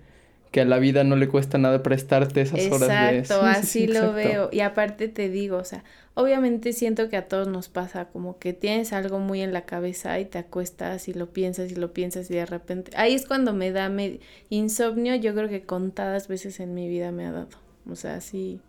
[0.51, 3.19] que a la vida no le cuesta nada prestarte esas horas de...
[3.19, 4.15] Exacto, Sí, sí, así sí, lo exacto.
[4.15, 4.49] veo.
[4.51, 5.83] Y aparte te digo, o sea,
[6.15, 10.19] obviamente siento que a todos nos pasa como que tienes algo muy en la cabeza
[10.19, 13.53] y te acuestas y lo piensas y lo piensas y de repente, ahí es cuando
[13.53, 17.49] me da me- insomnio, yo creo que contadas veces en mi vida me ha dado.
[17.89, 18.59] O sea, sí,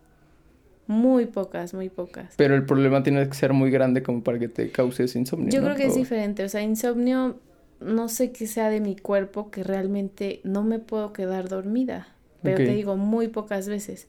[0.87, 2.35] muy pocas, muy pocas.
[2.37, 5.61] Pero el problema tiene que ser muy grande como para que te causes insomnio, Yo
[5.61, 5.67] ¿no?
[5.67, 7.37] creo que es diferente, o sea, insomnio
[7.81, 12.09] no sé qué sea de mi cuerpo que realmente no me puedo quedar dormida.
[12.43, 14.09] Pero te digo, muy pocas veces.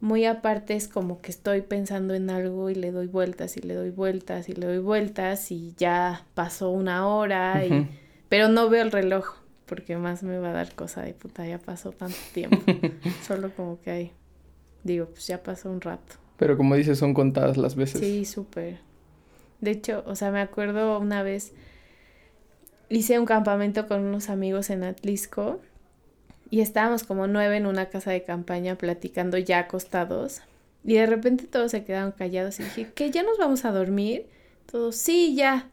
[0.00, 3.74] Muy aparte es como que estoy pensando en algo y le doy vueltas y le
[3.74, 7.88] doy vueltas y le doy vueltas y ya pasó una hora y...
[8.28, 11.58] Pero no veo el reloj porque más me va a dar cosa de puta, ya
[11.58, 12.58] pasó tanto tiempo.
[13.26, 14.12] Solo como que hay...
[14.82, 16.16] Digo, pues ya pasó un rato.
[16.36, 18.00] Pero como dices, son contadas las veces.
[18.00, 18.80] Sí, súper.
[19.60, 21.54] De hecho, o sea, me acuerdo una vez
[22.96, 25.60] hice un campamento con unos amigos en Atlisco
[26.50, 30.42] y estábamos como nueve en una casa de campaña platicando ya acostados
[30.84, 33.10] y de repente todos se quedaron callados y dije, ¿qué?
[33.10, 34.26] ¿Ya nos vamos a dormir?
[34.70, 35.68] Todos, sí, ya.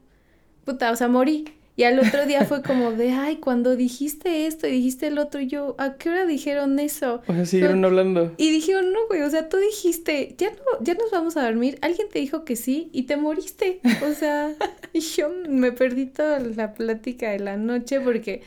[0.66, 1.46] Puta, o sea, morí.
[1.80, 5.40] Y al otro día fue como de, ay, cuando dijiste esto y dijiste el otro,
[5.40, 7.22] y yo, ¿a qué hora dijeron eso?
[7.26, 8.34] O sea, siguieron hablando.
[8.36, 11.80] Y dijeron, no, güey, o sea, tú dijiste, ya no, ya nos vamos a dormir.
[11.82, 13.80] Alguien te dijo que sí y te moriste.
[14.06, 14.54] O sea,
[14.92, 18.42] y yo me perdí toda la plática de la noche porque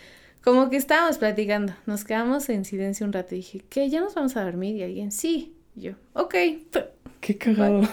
[0.44, 3.88] como que estábamos platicando, nos quedamos en silencio un rato y dije, ¿qué?
[3.88, 4.76] ¿Ya nos vamos a dormir?
[4.76, 5.54] Y alguien, sí.
[5.74, 6.34] Y yo, ok.
[7.22, 7.88] Qué cagado.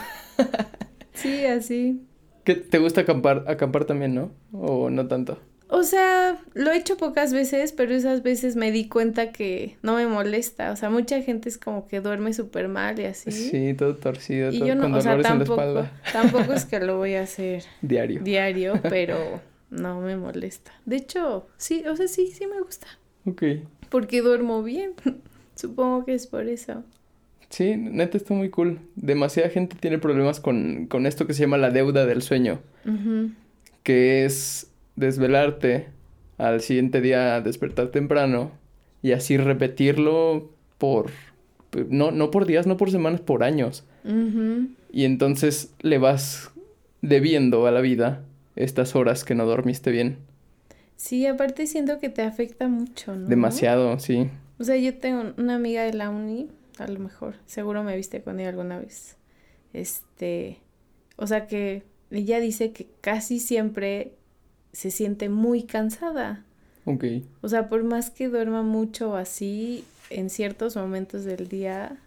[1.13, 2.01] sí, así.
[2.43, 4.31] ¿Te gusta acampar, acampar también, no?
[4.51, 5.39] ¿O no tanto?
[5.71, 9.95] O sea, lo he hecho pocas veces, pero esas veces me di cuenta que no
[9.95, 10.71] me molesta.
[10.71, 13.31] O sea, mucha gente es como que duerme súper mal y así.
[13.31, 16.97] Sí, todo torcido, y todo, yo no, con o sea, tampoco, Tampoco es que lo
[16.97, 18.21] voy a hacer diario.
[18.23, 20.71] Diario, pero no me molesta.
[20.85, 22.87] De hecho, sí, o sea, sí, sí me gusta.
[23.25, 23.43] Ok.
[23.89, 24.95] Porque duermo bien.
[25.53, 26.83] Supongo que es por eso.
[27.49, 28.79] Sí, neta está muy cool.
[28.95, 32.59] Demasiada gente tiene problemas con, con esto que se llama la deuda del sueño.
[33.83, 35.87] Que es desvelarte,
[36.37, 38.51] al siguiente día despertar temprano
[39.01, 41.11] y así repetirlo por...
[41.89, 43.83] No, no por días, no por semanas, por años.
[44.91, 46.51] Y entonces le vas
[47.01, 48.23] debiendo a la vida
[48.55, 50.17] estas horas que no dormiste bien.
[50.97, 53.27] Sí, aparte siento que te afecta mucho, ¿no?
[53.27, 54.29] Demasiado, sí.
[54.59, 56.49] O sea, yo tengo una amiga de la uni
[56.81, 57.35] a lo mejor.
[57.45, 59.15] Seguro me viste con ella alguna vez.
[59.73, 60.57] Este,
[61.15, 64.13] o sea que ella dice que casi siempre
[64.71, 66.43] se siente muy cansada.
[66.85, 67.05] Ok.
[67.41, 71.97] O sea, por más que duerma mucho así, en ciertos momentos del día.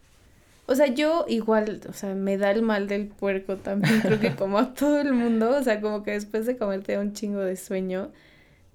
[0.67, 4.35] O sea, yo igual, o sea, me da el mal del puerco también, creo que
[4.37, 7.13] como a todo el mundo, o sea, como que después de comer te da un
[7.13, 8.11] chingo de sueño,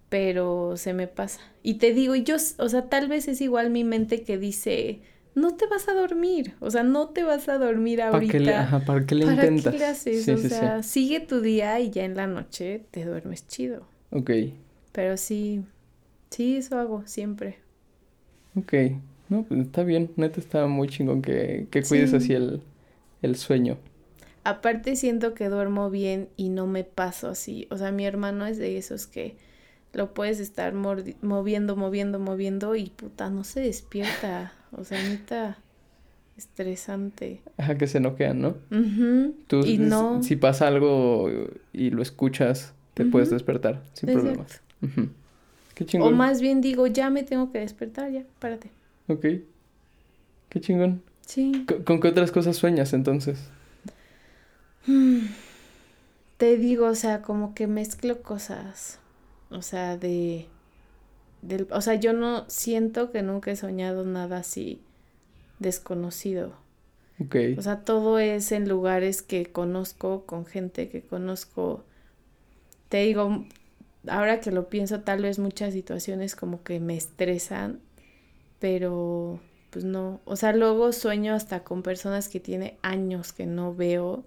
[0.10, 1.40] pero se me pasa.
[1.64, 5.00] Y te digo, yo, o sea, tal vez es igual mi mente que dice,
[5.38, 8.34] no te vas a dormir, o sea, no te vas a dormir ahorita.
[8.34, 9.72] ¿Para qué le, ajá, ¿para qué le intentas?
[9.72, 10.28] Qué le haces?
[10.28, 13.88] o sea, sigue tu día y ya en la noche te duermes chido.
[14.12, 14.32] Ok.
[14.92, 15.64] Pero sí,
[16.32, 17.60] sí, eso hago siempre.
[18.56, 18.74] Ok,
[19.30, 22.64] no, pues está bien, neta está muy chingón que, que cuides así el,
[23.22, 23.78] el sueño.
[24.44, 28.58] Aparte siento que duermo bien y no me paso así, o sea, mi hermano es
[28.58, 29.36] de esos que
[29.94, 34.54] lo puedes estar moviendo, moviendo, moviendo y puta, no se despierta.
[34.72, 35.58] O sea, neta,
[36.38, 37.42] estresante.
[37.58, 38.56] Ajá, que se noquean, ¿no?
[39.48, 40.22] Tú, y no...
[40.24, 41.30] Si pasa algo
[41.74, 44.62] y lo escuchas, te puedes despertar sin problemas.
[45.74, 46.14] Qué chingón.
[46.14, 48.72] O más bien digo, ya me tengo que despertar, ya, párate.
[49.08, 49.26] Ok.
[50.50, 51.04] Qué chingón.
[51.26, 51.66] Sí.
[51.86, 53.50] ¿Con, qué otras cosas sueñas entonces?
[56.38, 59.00] Te digo, o sea, como que mezclo cosas.
[59.50, 60.48] O sea, de,
[61.48, 64.82] del, o sea, yo no siento que nunca he soñado nada así
[65.60, 66.54] desconocido.
[67.20, 67.36] Ok.
[67.58, 71.84] O sea, todo es en lugares que conozco, con gente que conozco.
[72.90, 73.46] Te digo,
[74.08, 77.80] ahora que lo pienso, tal vez muchas situaciones como que me estresan,
[78.60, 79.40] pero
[79.72, 80.22] pues no.
[80.26, 84.24] O sea, luego sueño hasta con personas que tiene años que no veo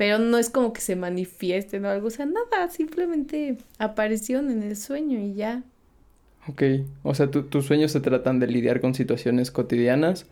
[0.00, 4.62] pero no es como que se manifiesten o algo, o sea, nada, simplemente aparecieron en
[4.62, 5.62] el sueño y ya.
[6.48, 6.62] Ok,
[7.02, 10.26] o sea, tus sueños se tratan de lidiar con situaciones cotidianas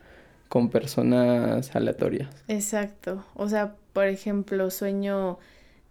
[0.49, 2.31] con personas aleatorias.
[2.49, 5.39] Exacto, o sea, por ejemplo, sueño,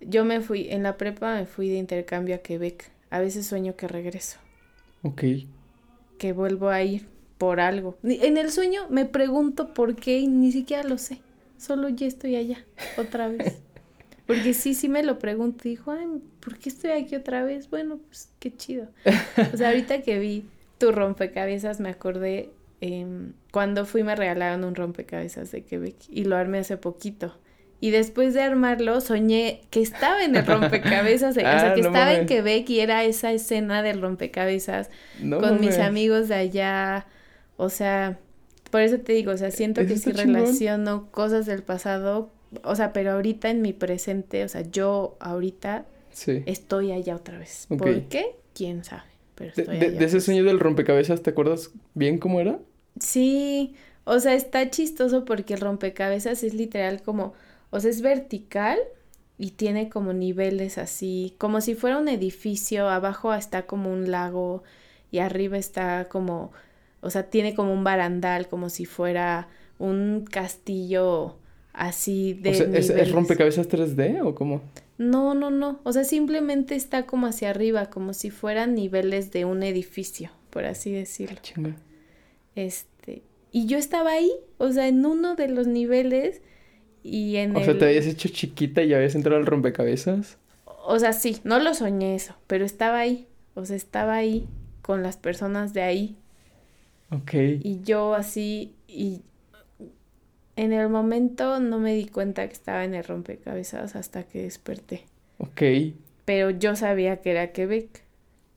[0.01, 3.75] yo me fui, en la prepa me fui de intercambio a Quebec, a veces sueño
[3.75, 4.37] que regreso.
[5.03, 5.23] Ok.
[6.17, 7.97] Que vuelvo a ir por algo.
[8.03, 11.21] En el sueño me pregunto por qué y ni siquiera lo sé,
[11.57, 12.65] solo ya estoy allá,
[12.97, 13.61] otra vez.
[14.27, 15.63] Porque sí, sí me lo pregunto.
[15.63, 16.05] Dijo, ay,
[16.41, 17.69] ¿por qué estoy aquí otra vez?
[17.69, 18.89] Bueno, pues qué chido.
[19.53, 20.45] O sea, ahorita que vi
[20.77, 22.49] tu rompecabezas, me acordé
[22.81, 27.35] em, cuando fui me regalaron un rompecabezas de Quebec y lo armé hace poquito.
[27.79, 32.13] Y después de armarlo, soñé que estaba en el rompecabezas, o sea, ah, que estaba
[32.13, 34.89] en Quebec y era esa escena del rompecabezas
[35.21, 37.05] con mis amigos de allá.
[37.55, 38.19] O sea,
[38.71, 42.31] por eso te digo, o sea, siento que sí relaciono cosas del pasado
[42.63, 46.43] o sea, pero ahorita en mi presente, o sea, yo ahorita Sí.
[46.45, 47.67] estoy allá otra vez.
[47.69, 48.35] ¿Por qué?
[48.53, 49.03] ¿Quién sabe?
[49.35, 52.59] Pero De, estoy de- allá de ese sueño del rompecabezas, ¿te acuerdas bien cómo era?
[52.99, 57.33] Sí, o sea, está chistoso porque el rompecabezas es literal como,
[57.69, 58.79] o sea, es vertical
[59.37, 64.63] y tiene como niveles así, como si fuera un edificio, abajo está como un lago
[65.11, 66.51] y arriba está como,
[67.01, 71.37] o sea, tiene como un barandal, como si fuera un castillo
[71.77, 74.61] así de o sea, ¿es, rompecabezas 3D o cómo?
[74.97, 79.45] No, no, no, o sea, simplemente está como hacia arriba, como si fueran niveles de
[79.45, 81.39] un edificio, por así decirlo.
[81.41, 81.75] Chinga.
[82.55, 86.41] Este, y yo estaba ahí, o sea, en uno de los niveles
[87.03, 87.65] y en O el...
[87.65, 90.37] sea, te habías hecho chiquita y habías entrado al rompecabezas.
[90.65, 94.47] O sea, sí, no lo soñé eso, pero estaba ahí, o sea, estaba ahí
[94.81, 96.17] con las personas de ahí
[97.11, 97.33] Ok.
[97.35, 99.21] y yo así y
[100.57, 105.05] en el momento no me di cuenta que estaba en el rompecabezas hasta que desperté,
[105.39, 105.61] Ok.
[106.25, 108.03] pero yo sabía que era Quebec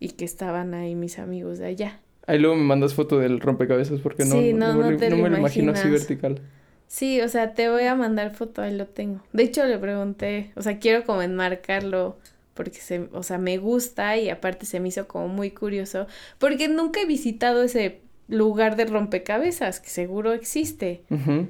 [0.00, 2.00] y que estaban ahí mis amigos de allá.
[2.26, 5.10] Ahí luego me mandas foto del rompecabezas porque no, Sí, no, me, no lo- te
[5.10, 6.40] no lo me lo imagino así vertical.
[6.88, 9.20] Sí, o sea, te voy a mandar foto, ahí lo tengo.
[9.32, 12.18] De hecho, le pregunté, o sea, quiero como enmarcarlo
[12.54, 16.06] porque se, o sea, me gusta y aparte se me hizo como muy curioso
[16.38, 21.48] porque nunca he visitado ese lugar de rompecabezas que seguro existe, Ujú.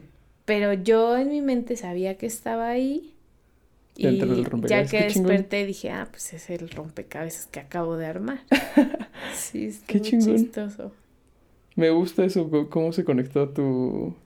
[0.50, 3.14] Pero yo en mi mente sabía que estaba ahí
[3.96, 4.18] y
[4.66, 8.40] ya que desperté dije, ah, pues es el rompecabezas que acabo de armar.
[9.32, 10.34] Sí, es Qué chingón.
[10.38, 10.90] chistoso.
[11.76, 14.16] Me gusta eso, cómo se conectó tu.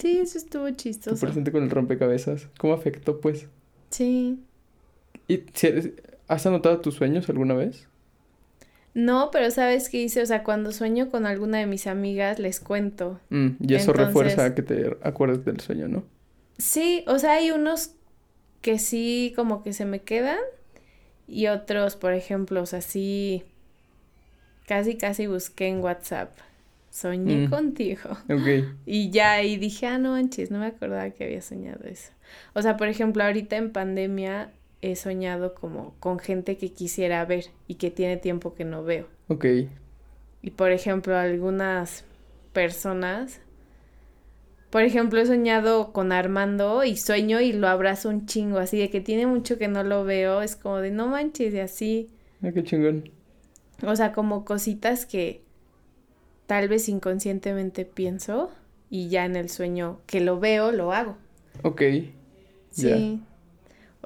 [0.00, 1.24] Sí, eso estuvo tu chistoso.
[1.24, 2.48] presente con el rompecabezas.
[2.58, 3.46] ¿Cómo afectó, pues?
[3.90, 4.40] Sí.
[5.28, 5.94] ¿Y si
[6.26, 7.86] has anotado tus sueños alguna vez?
[8.98, 10.22] No, pero ¿sabes qué hice?
[10.22, 13.20] O sea, cuando sueño con alguna de mis amigas, les cuento.
[13.28, 16.02] Mm, y eso Entonces- refuerza que te acuerdes del sueño, ¿no?
[16.56, 17.90] Sí, o sea, hay unos
[18.62, 20.38] que sí como que se me quedan
[21.28, 23.42] y otros, por ejemplo, o sea, sí,
[24.66, 26.32] casi, casi busqué en WhatsApp.
[26.90, 27.50] Soñé Mm.
[27.50, 28.10] contigo.
[28.30, 28.64] Ok.
[28.86, 32.10] Y ya ahí dije, ah, no manches, no me acordaba que había soñado eso.
[32.54, 34.50] O sea, por ejemplo, ahorita en pandemia
[34.82, 39.06] he soñado como con gente que quisiera ver y que tiene tiempo que no veo.
[39.28, 39.44] Ok.
[40.42, 42.04] Y por ejemplo, algunas
[42.52, 43.40] personas,
[44.70, 48.90] por ejemplo, he soñado con Armando y sueño y lo abrazo un chingo, así de
[48.90, 52.10] que tiene mucho que no lo veo, es como de no manches y así,
[52.42, 53.10] Ah, qué chingón.
[53.82, 55.42] o sea, como cositas que
[56.46, 58.50] tal vez inconscientemente pienso
[58.90, 61.16] y ya en el sueño que lo veo, lo hago.
[61.62, 61.82] Ok.
[62.70, 63.20] Sí.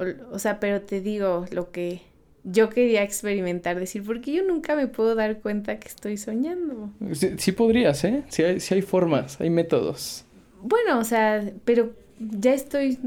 [0.01, 2.03] O, o sea, pero te digo lo que
[2.43, 6.91] yo quería experimentar, decir, porque yo nunca me puedo dar cuenta que estoy soñando.
[7.13, 8.25] Sí, sí podrías, ¿eh?
[8.29, 10.25] Sí hay, sí hay formas, hay métodos.
[10.63, 12.99] Bueno, o sea, pero ya estoy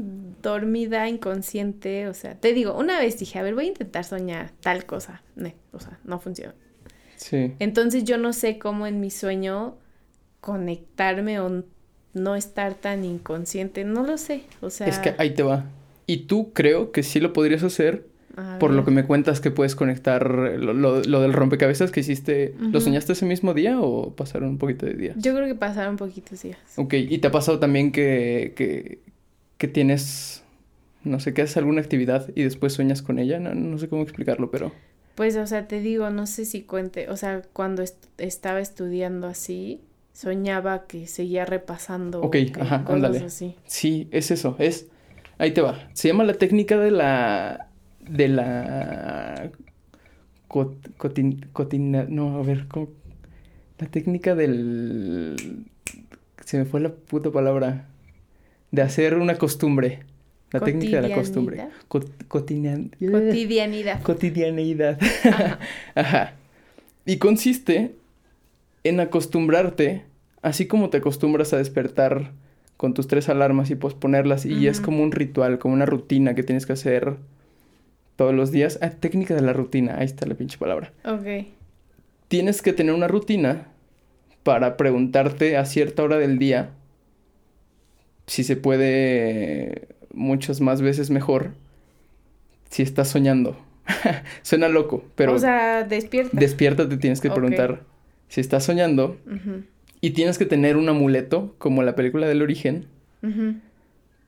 [0.42, 4.52] dormida, inconsciente, o sea, te digo, una vez dije, a ver, voy a intentar soñar
[4.60, 5.22] tal cosa.
[5.36, 6.54] No, o sea, no funciona.
[7.16, 7.54] Sí.
[7.58, 9.78] Entonces yo no sé cómo en mi sueño
[10.40, 11.64] conectarme o
[12.12, 14.86] no estar tan inconsciente, no lo sé, o sea...
[14.86, 15.64] Es que ahí te va.
[16.06, 19.50] Y tú creo que sí lo podrías hacer a por lo que me cuentas que
[19.50, 22.54] puedes conectar lo, lo- lo del rompecabezas que hiciste.
[22.72, 25.16] ¿Lo soñaste ese mismo día o pasaron un poquito de días?
[25.18, 26.58] Yo creo que pasaron poquitos días.
[26.76, 28.98] Ok, ¿y te ha pasado también que, que,
[29.56, 30.42] que tienes,
[31.04, 33.38] no sé, que haces alguna actividad y después sueñas con ella?
[33.38, 34.72] No, no sé cómo explicarlo, pero...
[35.14, 39.28] Pues, o sea, te digo, no sé si cuente, o sea, cuando est- estaba estudiando
[39.28, 39.80] así,
[40.12, 42.20] soñaba que seguía repasando.
[42.20, 43.18] Ok, ajá, ándale.
[43.18, 43.54] así.
[43.64, 44.88] Sí, es eso, es...
[45.44, 45.88] Ahí te va.
[45.92, 47.68] Se llama la técnica de la...
[48.00, 49.50] De la...
[50.48, 52.88] cot- cotin- cotina- no, a ver, ¿cómo?
[53.78, 55.66] La técnica del...
[56.46, 57.88] Se me fue la puta palabra.
[58.70, 60.00] De hacer una costumbre.
[60.50, 61.66] La técnica de la costumbre.
[61.90, 64.02] Cot- cotina- Cotidianidad.
[64.02, 64.98] Cotidianeidad.
[65.24, 65.58] Ajá.
[65.94, 66.32] Ajá.
[67.04, 67.96] Y consiste
[68.82, 70.04] en acostumbrarte,
[70.40, 72.32] así como te acostumbras a despertar
[72.76, 76.42] con tus tres alarmas y posponerlas, y es como un ritual, como una rutina que
[76.42, 77.16] tienes que hacer
[78.16, 78.78] todos los días.
[78.82, 80.92] Ah, técnica de la rutina, ahí está la pinche palabra.
[81.04, 81.46] Ok.
[82.28, 83.68] Tienes que tener una rutina
[84.42, 86.70] para preguntarte a cierta hora del día,
[88.26, 91.52] si se puede muchas más veces mejor,
[92.70, 93.56] si estás soñando.
[94.42, 96.38] Suena loco, pero o sea, despierta.
[96.38, 97.82] despiértate, tienes que preguntar
[98.28, 99.62] si estás soñando Ujú,
[100.04, 102.86] y tienes que tener un amuleto, como la película del origen,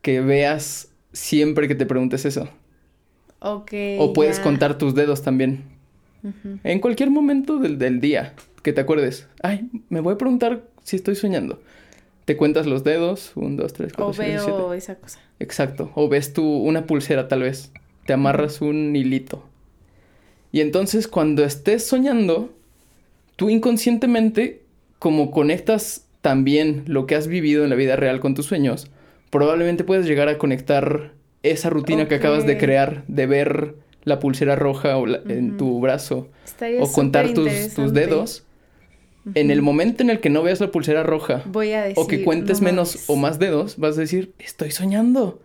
[0.02, 2.48] que veas siempre que te preguntes eso.
[3.40, 3.72] Ok.
[3.98, 5.64] O puedes contar tus dedos también.
[6.64, 9.28] En cualquier momento del, del día que te acuerdes.
[9.42, 11.60] Ay, me voy a preguntar si estoy soñando.
[12.24, 13.32] Te cuentas los dedos.
[13.36, 14.76] Un, dos, tres, O cuatro, cinco, seis, siete.
[14.76, 15.20] esa cosa.
[15.38, 15.92] Exacto.
[15.94, 17.70] O ves tú una pulsera tal vez.
[18.06, 19.44] te amarras un hilito.
[20.52, 22.52] Y entonces cuando estés soñando,
[23.36, 24.62] tú inconscientemente,
[24.98, 28.90] como conectas también lo que has vivido en la vida real con tus sueños,
[29.30, 34.56] probablemente puedes llegar a conectar esa rutina que acabas de crear, de ver la pulsera
[34.56, 36.28] roja o en tu brazo,
[36.80, 38.44] o contar tus, tus dedos.
[39.34, 41.42] En el momento en el que no veas la pulsera roja,
[41.96, 45.40] o que cuentes menos o más dedos, vas a decir, estoy soñando.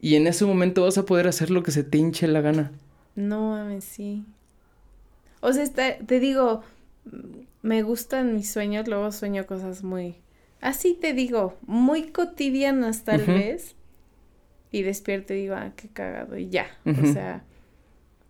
[0.00, 2.70] Y en ese momento vas a poder hacer lo que se te hinche la gana.
[3.16, 4.24] No mames, sí.
[5.40, 5.64] O sea,
[6.06, 6.62] te digo,
[7.62, 10.16] me gustan mis sueños, luego sueño cosas muy,
[10.60, 13.74] así te digo, muy cotidianas tal vez.
[14.70, 16.66] Y despierto y digo, ah, qué cagado, y ya.
[16.84, 17.42] O sea,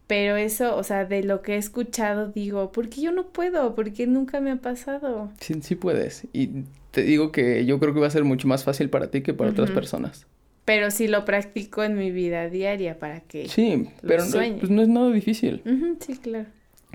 [0.06, 3.74] pero eso, o sea, de lo que he escuchado, digo, ¿por qué yo no puedo?
[3.74, 5.30] Porque nunca me ha pasado.
[5.40, 6.26] Sí, sí puedes.
[6.32, 9.20] Y te digo que yo creo que va a ser mucho más fácil para ti
[9.20, 10.26] que para otras personas.
[10.64, 13.48] Pero sí lo practico en mi vida diaria para que.
[13.48, 15.62] Sí, pero no, pues no es nada difícil.
[16.00, 16.46] sí, claro.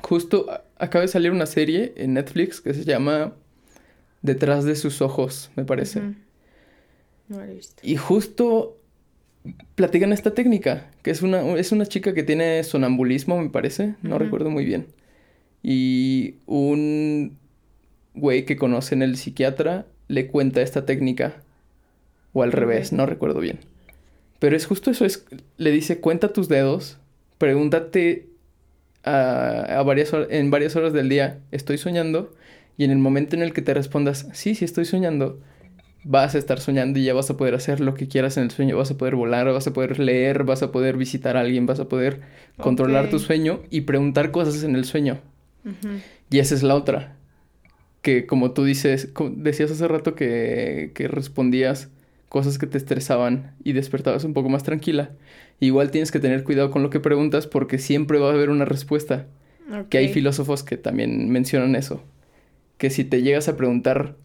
[0.04, 0.48] Justo
[0.78, 3.34] acaba de salir una serie en Netflix que se llama
[4.22, 6.02] Detrás de sus ojos, me parece.
[7.30, 7.82] No he visto.
[7.84, 8.78] Y justo
[9.76, 14.18] platican esta técnica, que es una, es una chica que tiene sonambulismo, me parece, no
[14.18, 14.88] recuerdo muy bien.
[15.62, 17.38] Y un
[18.14, 21.42] güey que conoce en el psiquiatra le cuenta esta técnica,
[22.34, 23.60] o al revés, no recuerdo bien.
[24.40, 25.26] Pero es justo eso, es,
[25.58, 26.98] le dice, cuenta tus dedos,
[27.38, 28.33] pregúntate
[29.04, 32.34] a, varias en varias horas del día, ¿estoy soñando?
[32.78, 35.40] Y en el momento en el que te respondas, sí, sí estoy soñando,
[36.04, 38.52] vas a estar soñando y ya vas a poder hacer lo que quieras en el
[38.52, 41.66] sueño, vas a poder volar, vas a poder leer, vas a poder visitar a alguien,
[41.66, 42.22] vas a poder
[42.58, 45.20] controlar tu sueño y preguntar cosas en el sueño.
[46.30, 47.16] Y esa es la otra.
[48.02, 51.90] Que como tú dices, decías hace rato que, que respondías
[52.34, 55.12] cosas que te estresaban y despertabas un poco más tranquila.
[55.60, 58.66] Igual tienes que tener cuidado con lo que preguntas porque siempre va a haber una
[58.66, 59.28] respuesta.
[59.92, 62.04] Que hay filósofos que también mencionan eso.
[62.80, 64.16] Que si te llegas a preguntar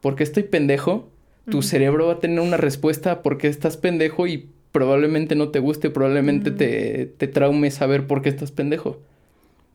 [0.00, 1.10] ¿por qué estoy pendejo?
[1.48, 5.90] tu cerebro va a tener una respuesta porque estás pendejo y probablemente no te guste,
[5.90, 9.00] probablemente te, te traume saber por qué estás pendejo.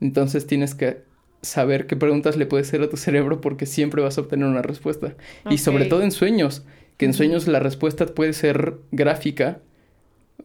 [0.01, 1.03] Entonces tienes que
[1.41, 4.63] saber qué preguntas le puedes hacer a tu cerebro porque siempre vas a obtener una
[4.63, 5.15] respuesta.
[5.49, 6.65] Y sobre todo en sueños,
[6.99, 9.61] que en sueños la respuesta puede ser gráfica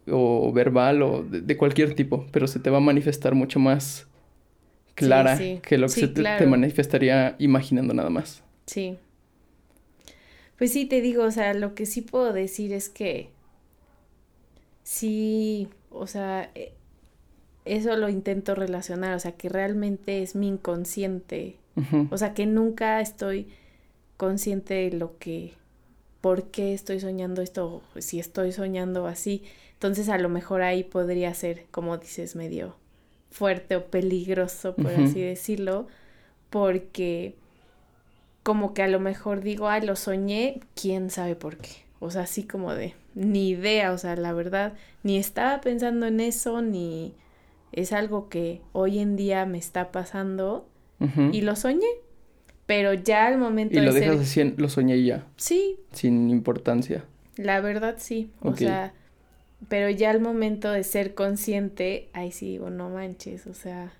[0.06, 4.06] o verbal o de, cualquier tipo, pero se te va a manifestar mucho más
[4.94, 8.44] clara que lo que se te manifestaría imaginando nada más.
[8.66, 8.96] Sí.
[10.56, 13.30] Pues sí, te digo, o sea, lo que sí puedo decir es que
[14.84, 16.72] sí, o sea, e,
[17.64, 21.56] eso lo intento relacionar, o sea, que realmente es mi inconsciente,
[22.10, 23.48] o sea, que nunca estoy
[24.16, 25.54] consciente de lo que,
[26.24, 29.42] por qué estoy soñando esto, si estoy soñando así,
[29.74, 32.76] entonces a lo mejor ahí podría ser, como dices, medio
[33.30, 35.86] fuerte o peligroso, por así decirlo,
[36.48, 37.34] porque
[38.42, 41.72] como que a lo mejor digo, ay, lo soñé, quién sabe por qué.
[42.00, 44.72] O sea, así como de, ni idea, o sea, la verdad,
[45.02, 47.12] ni estaba pensando en eso, ni
[47.70, 50.66] es algo que hoy en día me está pasando
[51.32, 51.86] y lo soñé.
[52.66, 55.26] Pero ya al momento y lo dejas así, lo soñé ya.
[55.36, 55.76] Sí.
[55.92, 57.04] Sin importancia.
[57.36, 58.30] La verdad sí.
[58.40, 58.94] O sea,
[59.68, 63.92] pero ya al momento de ser consciente, ahí sí digo, no manches, o sea,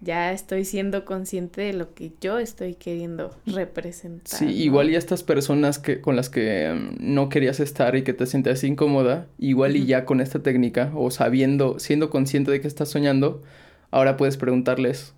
[0.00, 4.38] ya estoy siendo consciente de lo que yo estoy queriendo representar.
[4.38, 8.14] Sí, igual y estas personas que con las que mm, no querías estar y que
[8.14, 12.68] te sentías incómoda, igual y ya con esta técnica o sabiendo, siendo consciente de que
[12.68, 13.42] estás soñando,
[13.90, 15.14] ahora puedes preguntarles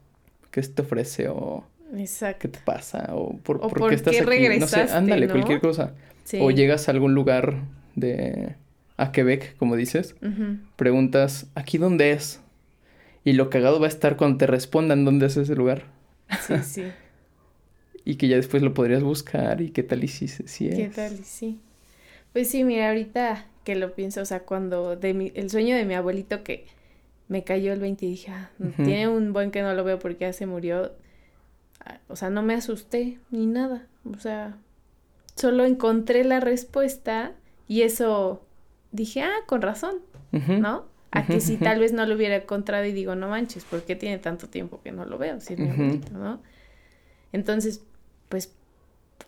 [0.51, 1.65] qué te ofrece o
[2.39, 4.59] qué te pasa o por, qué estás aquí.
[4.59, 5.95] No sé, ándale, cualquier cosa.
[6.41, 7.65] O llegas a algún lugar
[7.95, 8.57] de
[8.97, 10.17] a Quebec, como dices,
[10.77, 12.41] preguntas, ¿aquí dónde es?
[13.25, 15.85] Y lo cagado va a estar cuando te respondan dónde es ese lugar.
[16.47, 16.85] Sí, sí.
[18.05, 20.77] y que ya después lo podrías buscar y qué tal y si, si es.
[20.77, 21.61] ¿Qué tal y sí?
[22.33, 25.85] Pues sí, mira, ahorita que lo pienso, o sea, cuando de mi, el sueño de
[25.85, 26.67] mi abuelito que
[27.29, 30.21] me cayó el 20 y dije, ah, tiene un buen que no lo veo porque
[30.21, 30.93] ya se murió.
[32.09, 33.87] O sea, no me asusté ni nada.
[34.05, 34.57] O sea,
[35.37, 37.33] solo encontré la respuesta
[37.69, 38.45] y eso
[38.91, 39.97] dije, ah, con razón,
[40.31, 40.87] ¿no?
[41.11, 43.97] A que si tal vez no lo hubiera encontrado y digo, no manches, ¿por qué
[43.97, 45.41] tiene tanto tiempo que no lo veo?
[45.41, 46.41] Si es mi abuelito, ¿no?
[47.33, 47.83] Entonces,
[48.29, 48.55] pues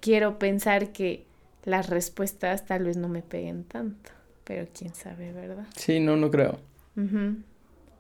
[0.01, 1.27] quiero pensar que
[1.65, 4.11] las respuestas tal vez no me peguen tanto,
[4.45, 5.67] pero quién sabe, ¿verdad?
[5.77, 6.59] Sí, no, no creo.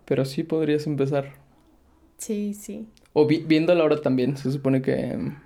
[0.04, 1.32] Pero sí podrías empezar.
[2.18, 2.88] Sí, sí.
[3.14, 5.16] O viendo la hora también, se supone que...
[5.16, 5.36] Mm,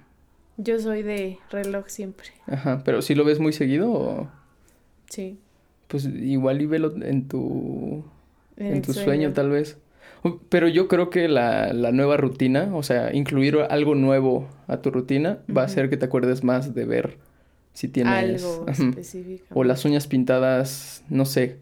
[0.57, 2.29] Yo soy de reloj siempre.
[2.47, 4.29] Ajá, pero ¿sí lo ves muy seguido o...?
[5.09, 5.39] Sí.
[5.87, 8.05] Pues igual y velo en tu
[8.57, 9.33] en, tu sueño.
[9.33, 9.79] tal vez.
[10.49, 14.91] Pero yo creo que la, la, nueva rutina, o sea, incluir algo nuevo a tu
[14.91, 17.19] rutina, va a hacer que te acuerdes más de ver
[17.73, 18.45] si tienes...
[18.45, 19.47] Algo específico.
[19.55, 21.59] O las uñas pintadas, no sé,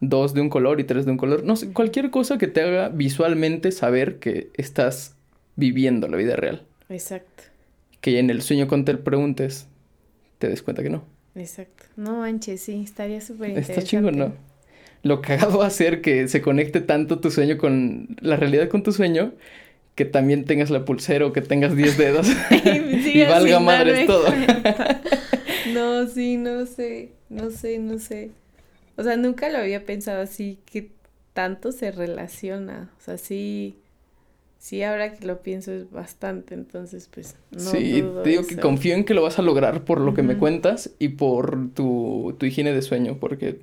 [0.00, 1.44] dos de un color y tres de un color.
[1.44, 5.16] No sé, cualquier cosa que te haga visualmente saber que estás
[5.56, 6.66] viviendo la vida real.
[6.88, 7.44] Exacto.
[8.00, 9.68] Que en el sueño cuando te preguntes,
[10.38, 11.04] te des cuenta que no.
[11.34, 11.84] Exacto.
[11.96, 13.80] No manches, sí, estaría súper interesante.
[13.80, 14.34] Está chingón, ¿no?
[15.02, 18.82] Lo cagado va a ser que se conecte tanto tu sueño con la realidad con
[18.82, 19.32] tu sueño
[19.94, 22.28] que también tengas la pulsera o que tengas 10 dedos
[22.64, 24.26] y valga madres todo.
[25.74, 28.30] no, sí, no sé, no sé, no sé.
[28.96, 30.90] O sea, nunca lo había pensado así que
[31.32, 32.90] tanto se relaciona.
[32.98, 33.76] O sea, sí,
[34.62, 37.58] sí, ahora que lo pienso es bastante, entonces pues no.
[37.58, 40.38] Sí, te digo que confío en que lo vas a lograr por lo que me
[40.38, 43.58] cuentas y por tu, tu higiene de sueño, porque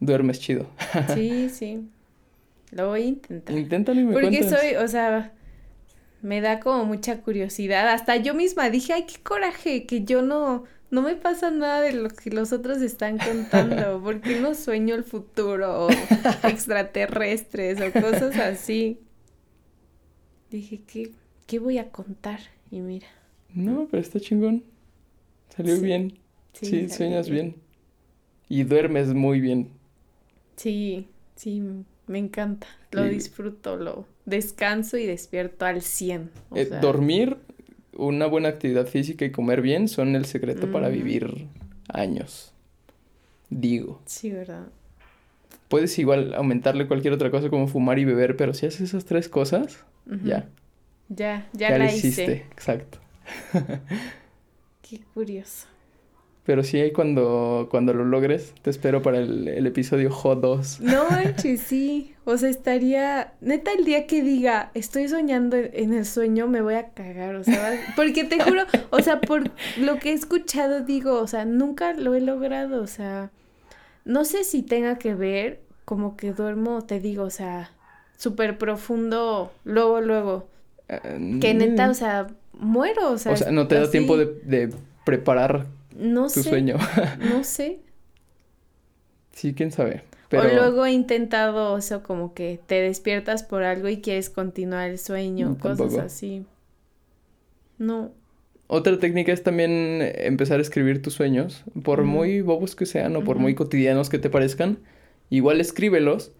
[0.00, 0.66] duermes chido.
[1.14, 1.86] sí, sí.
[2.70, 3.56] Lo voy a intentar.
[3.56, 5.32] Inténtalo y me Porque soy, o sea,
[6.22, 7.88] me da como mucha curiosidad.
[7.90, 11.92] Hasta yo misma dije, ay, qué coraje, que yo no, no me pasa nada de
[11.92, 15.90] lo que los otros están contando, porque no sueño el futuro o
[16.48, 18.98] extraterrestres o cosas así.
[20.50, 21.12] Dije, ¿qué,
[21.46, 22.40] qué voy a contar?
[22.70, 23.06] Y mira.
[23.54, 24.64] No, pero está chingón.
[25.54, 26.18] Salió bien.
[26.52, 27.56] Sí, sueñas bien.
[28.48, 29.68] Y duermes muy bien.
[30.56, 31.62] Sí, sí,
[32.06, 32.66] me encanta.
[32.92, 36.30] Lo disfruto, lo descanso y despierto al 100.
[36.54, 37.36] Eh, dormir
[37.98, 41.46] una buena actividad física y comer bien son el secreto para vivir
[41.88, 42.52] años.
[43.50, 44.00] Digo.
[44.06, 44.66] Sí, ¿verdad?
[45.68, 49.28] Puedes igual aumentarle cualquier otra cosa como fumar y beber, pero si haces esas tres
[49.28, 49.84] cosas,
[50.24, 50.48] ya.
[51.08, 52.46] Ya, ya, ya la hiciste.
[52.52, 52.98] Exacto.
[54.82, 55.66] Qué curioso.
[56.48, 60.80] Pero sí, cuando, cuando lo logres, te espero para el, el episodio J2.
[60.80, 62.14] No manches, sí.
[62.24, 63.34] O sea, estaría.
[63.42, 67.34] Neta, el día que diga, estoy soñando en el sueño, me voy a cagar.
[67.34, 71.44] O sea, porque te juro, o sea, por lo que he escuchado, digo, o sea,
[71.44, 72.80] nunca lo he logrado.
[72.80, 73.30] O sea,
[74.06, 77.72] no sé si tenga que ver, como que duermo, te digo, o sea,
[78.18, 80.48] súper profundo, luego, luego.
[80.88, 83.32] Eh, que neta, o sea, muero, o sea.
[83.32, 84.74] O sea, no te da tiempo de, de
[85.06, 85.66] preparar
[85.96, 86.76] no tu sueño.
[87.30, 87.80] no sé.
[89.32, 90.02] Sí, quién sabe.
[90.30, 94.98] O luego he intentado eso como que te despiertas por algo y quieres continuar el
[94.98, 96.44] sueño, cosas así.
[97.78, 98.12] No.
[98.66, 103.24] Otra técnica es también empezar a escribir tus sueños, por muy bobos que sean o
[103.24, 104.78] por muy cotidianos que te parezcan,
[105.30, 106.32] igual escríbelos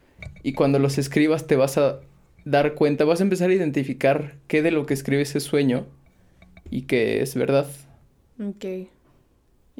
[0.42, 2.00] y cuando los escribas te vas a
[2.44, 5.86] dar cuenta, vas a empezar a identificar qué de lo que escribes es sueño
[6.70, 7.66] y qué es verdad.
[8.40, 8.64] Ok.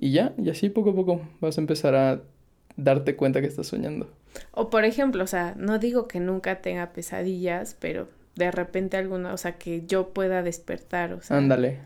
[0.01, 2.23] Y ya, y así poco a poco vas a empezar a
[2.77, 4.11] darte cuenta que estás soñando.
[4.53, 9.33] O por ejemplo, o sea, no digo que nunca tenga pesadillas, pero de repente alguna,
[9.33, 11.37] o sea, que yo pueda despertar, o sea.
[11.37, 11.81] Ándale,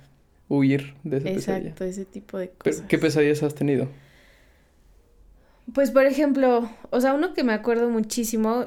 [0.48, 2.84] huir de esa Exacto, ese tipo de cosas.
[2.88, 3.88] ¿Qué pesadillas has tenido?
[5.74, 8.66] Pues por ejemplo, o sea, uno que me acuerdo muchísimo,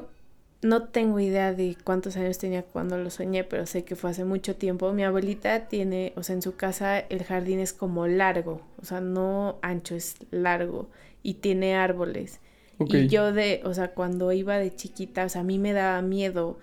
[0.62, 4.24] no tengo idea de cuántos años tenía cuando lo soñé, pero sé que fue hace
[4.24, 4.92] mucho tiempo.
[4.92, 9.00] Mi abuelita tiene, o sea, en su casa el jardín es como largo, o sea,
[9.00, 10.88] no ancho, es largo
[11.22, 12.40] y tiene árboles.
[12.78, 16.02] Y yo de, o sea, cuando iba de chiquita, o sea, a mí me daba
[16.02, 16.58] miedo.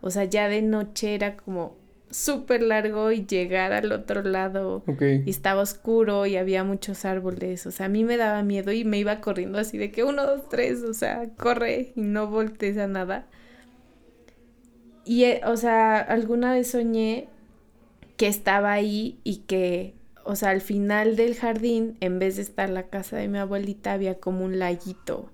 [0.00, 1.76] O sea, ya de noche era como
[2.10, 7.70] súper largo y llegar al otro lado y estaba oscuro y había muchos árboles, o
[7.70, 10.48] sea, a mí me daba miedo y me iba corriendo así de que uno, dos,
[10.48, 13.26] tres, o sea, corre y no voltees a nada.
[15.04, 17.28] Y, eh, o sea, alguna vez soñé
[18.16, 19.94] que estaba ahí y que,
[20.24, 23.92] o sea, al final del jardín, en vez de estar la casa de mi abuelita,
[23.92, 25.30] había como un laguito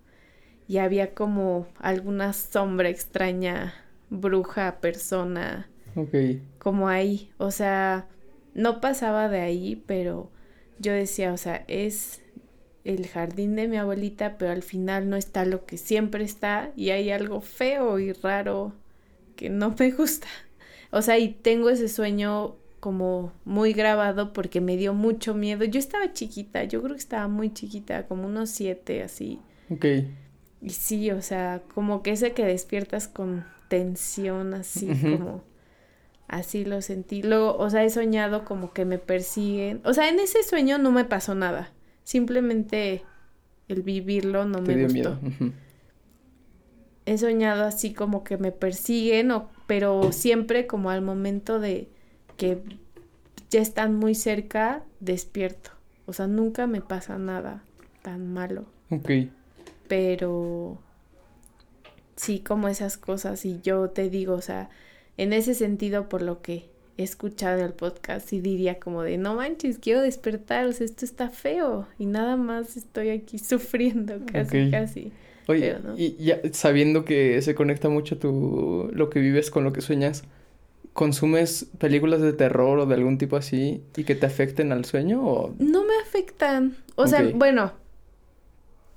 [0.69, 3.75] y había como alguna sombra extraña,
[4.11, 5.69] bruja, persona.
[5.97, 6.15] Ok.
[6.59, 8.09] Como ahí, o sea,
[8.55, 10.31] no pasaba de ahí, pero
[10.79, 12.23] yo decía, o sea, es
[12.85, 16.91] el jardín de mi abuelita, pero al final no está lo que siempre está y
[16.91, 18.73] hay algo feo y raro
[19.37, 20.29] que no me gusta.
[20.91, 25.65] O sea, y tengo ese sueño como muy grabado porque me dio mucho miedo.
[25.65, 29.41] Yo estaba chiquita, yo creo que estaba muy chiquita, como unos siete, así.
[29.71, 29.87] Ok.
[30.61, 35.43] Y sí, o sea, como que ese que despiertas con tensión, así como...
[36.29, 37.23] Así lo sentí.
[37.23, 39.81] Luego, o sea, he soñado como que me persiguen.
[39.85, 41.73] O sea, en ese sueño no me pasó nada.
[42.03, 43.05] Simplemente
[43.69, 45.19] el vivirlo no me gustó
[47.07, 51.89] he soñado así como que me persiguen, o, pero siempre como al momento de
[52.37, 52.63] que
[53.51, 55.71] ya están muy cerca, despierto.
[56.07, 57.63] O sea, nunca me pasa nada
[58.03, 58.65] tan malo.
[58.91, 59.11] Ok.
[59.89, 60.79] Pero
[62.17, 63.45] sí, como esas cosas.
[63.45, 64.71] Y yo te digo, o sea,
[65.17, 69.35] en ese sentido, por lo que he escuchado el podcast, sí diría como de, no
[69.35, 71.87] manches, quiero despertar, o sea, esto está feo.
[71.99, 75.13] Y nada más estoy aquí sufriendo, casi, casi.
[75.47, 79.83] Oye, y ya sabiendo que se conecta mucho tu, lo que vives con lo que
[79.83, 80.25] sueñas,
[80.95, 85.23] ¿consumes películas de terror o de algún tipo así y que te afecten al sueño
[85.23, 85.55] o...?
[85.59, 86.77] No me afectan.
[86.95, 87.73] O sea, bueno,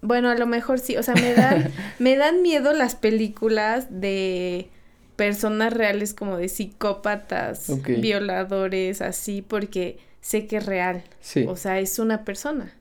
[0.02, 4.70] bueno, a lo mejor sí, o sea, me dan, me dan miedo las películas de
[5.18, 11.04] personas reales como de psicópatas, violadores, así, porque sé que es real.
[11.20, 11.46] Sí.
[11.50, 12.74] O sea, es una persona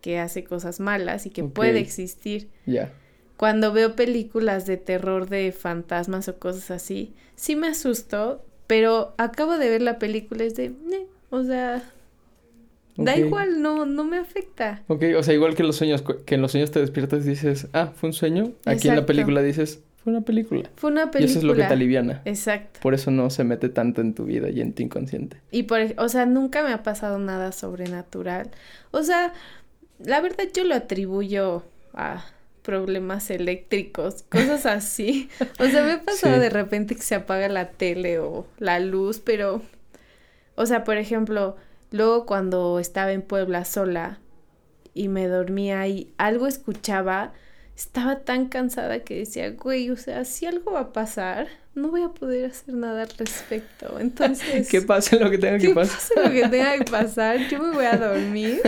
[0.00, 2.48] que hace cosas malas y que puede existir.
[2.66, 2.92] Ya.
[3.36, 9.58] Cuando veo películas de terror de fantasmas o cosas así, sí me asusto, pero acabo
[9.58, 10.72] de ver la película y es de,
[11.30, 11.82] o sea,
[12.96, 14.82] da igual, no, no me afecta.
[14.88, 17.68] Ok, o sea, igual que los sueños, que en los sueños te despiertas y dices,
[17.72, 20.70] ah, fue un sueño, aquí en la película dices, fue una película.
[20.76, 21.26] Fue una película.
[21.26, 22.22] Y eso es lo que te aliviana.
[22.24, 22.80] Exacto.
[22.80, 25.36] Por eso no se mete tanto en tu vida y en tu inconsciente.
[25.50, 28.50] Y por, o sea, nunca me ha pasado nada sobrenatural.
[28.90, 29.34] O sea,
[29.98, 32.24] la verdad yo lo atribuyo a
[32.62, 35.28] problemas eléctricos, cosas así.
[35.58, 39.20] O sea, me ha pasado de repente que se apaga la tele o la luz,
[39.20, 39.60] pero,
[40.54, 41.56] o sea, por ejemplo,
[41.90, 44.20] luego cuando estaba en Puebla sola
[44.94, 47.34] y me dormía y algo escuchaba,
[47.78, 52.02] estaba tan cansada que decía, güey, o sea, si algo va a pasar, no voy
[52.02, 54.00] a poder hacer nada al respecto.
[54.00, 54.68] Entonces...
[54.68, 55.96] que pase lo que tenga que pasar.
[55.96, 58.60] Que pase lo que tenga que pasar, yo me voy a dormir.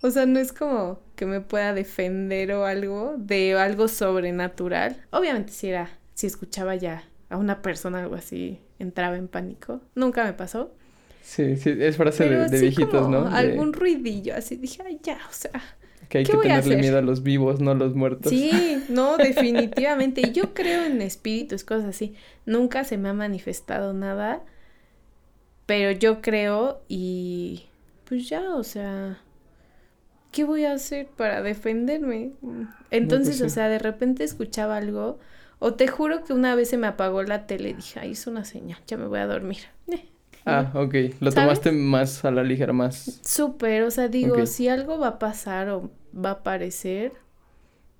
[0.00, 4.96] O sea, no es como que me pueda defender o algo de algo sobrenatural.
[5.10, 9.80] Obviamente si era, si escuchaba ya a una persona algo así, entraba en pánico.
[9.96, 10.72] Nunca me pasó.
[11.20, 13.26] Sí, sí, es frase de, de viejitos, ¿no?
[13.26, 15.60] Algún ruidillo, así dije, ay, ya, o sea.
[16.08, 18.30] Que hay que tenerle miedo a los vivos, no a los muertos.
[18.30, 20.20] Sí, no, definitivamente.
[20.20, 22.14] Y yo creo en espíritus, cosas así.
[22.44, 24.42] Nunca se me ha manifestado nada,
[25.66, 27.64] pero yo creo y
[28.06, 29.18] pues ya, o sea,
[30.30, 32.32] ¿qué voy a hacer para defenderme?
[32.90, 35.18] Entonces, o sea, de repente escuchaba algo,
[35.58, 38.26] o te juro que una vez se me apagó la tele y dije, ay, es
[38.26, 39.58] una señal, ya me voy a dormir.
[39.88, 40.04] Eh,
[40.46, 43.20] ah, ok, lo tomaste más a la ligera, más.
[43.24, 47.12] Súper, o sea, digo, si algo va a pasar o va a aparecer,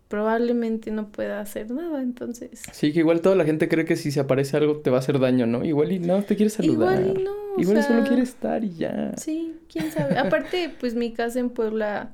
[0.09, 2.63] probablemente no pueda hacer nada, entonces.
[2.73, 5.01] Sí, que igual toda la gente cree que si se aparece algo te va a
[5.01, 5.65] hacer daño, ¿no?
[5.65, 7.01] Igual y no, te quieres saludar.
[7.01, 7.33] Igual y no.
[7.59, 9.13] Igual solo quiere estar y ya.
[9.17, 10.19] Sí, quién sabe.
[10.19, 12.13] Aparte, pues mi casa en Puebla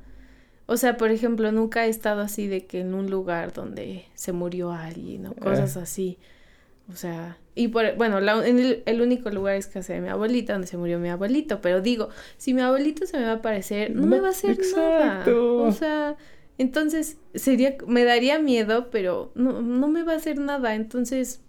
[0.66, 4.32] o sea, por ejemplo, nunca he estado así de que en un lugar donde se
[4.32, 6.18] murió alguien o cosas así.
[6.90, 10.66] O sea, y por, bueno, en el, único lugar es casa de mi abuelita, donde
[10.66, 11.61] se murió mi abuelito.
[11.61, 14.59] Pero digo, si mi abuelito se me va a aparecer, no, me va a hacer
[14.74, 15.24] nada.
[15.26, 16.16] O sea,
[16.57, 20.74] entonces sería, me daría miedo, pero no, no me va a hacer nada.
[20.74, 21.42] Entonces,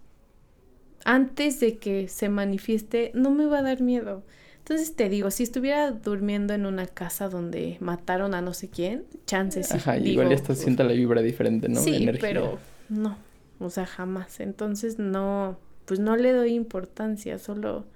[1.04, 4.24] antes de que se manifieste, no me va a dar miedo.
[4.58, 9.04] Entonces te digo, si estuviera durmiendo en una casa donde mataron a no sé quién,
[9.26, 9.70] chances.
[9.72, 11.80] Ajá, igual ya está, sienta la vibra diferente, ¿no?
[11.80, 13.18] Sí, pero no,
[13.58, 14.40] o sea, jamás.
[14.40, 17.86] Entonces no, pues no le doy importancia, solo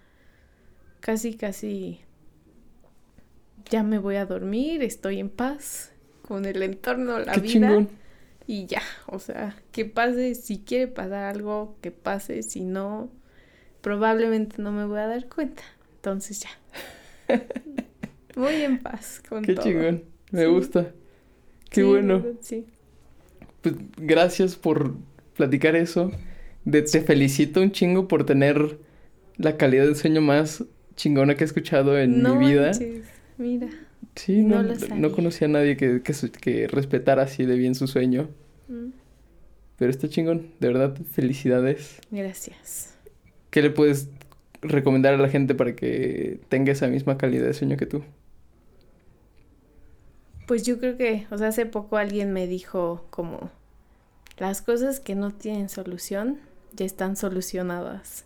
[1.00, 2.00] casi, casi
[3.70, 7.86] ya me voy a dormir, estoy en paz con el entorno, la vida.
[8.46, 13.10] Y ya, o sea, que pase, si quiere pasar algo, que pase, si no,
[13.82, 15.62] probablemente no me voy a dar cuenta.
[15.96, 17.36] Entonces ya.
[18.36, 20.04] Muy en paz con Qué chingón.
[20.30, 20.92] Me gusta.
[21.70, 22.24] Qué bueno.
[22.40, 22.66] Sí.
[23.60, 24.94] Pues gracias por
[25.36, 26.10] platicar eso.
[26.68, 28.78] De, te felicito un chingo por tener
[29.38, 30.64] la calidad de sueño más
[30.96, 32.72] chingona que he escuchado en mi vida.
[33.38, 33.68] Mira.
[34.14, 38.28] Sí, no, no, conocía a nadie que, que, respetara así de bien su sueño.
[38.68, 38.90] Mm.
[39.78, 42.00] Pero está chingón, de verdad, felicidades.
[42.10, 42.94] Gracias.
[43.48, 44.10] ¿Qué le puedes
[44.60, 48.02] recomendar a la gente para que tenga esa misma calidad de sueño que tú?
[50.46, 53.50] Pues yo creo que, o sea, hace poco alguien me dijo como
[54.36, 56.38] las cosas que no tienen solución
[56.74, 58.24] ya están solucionadas.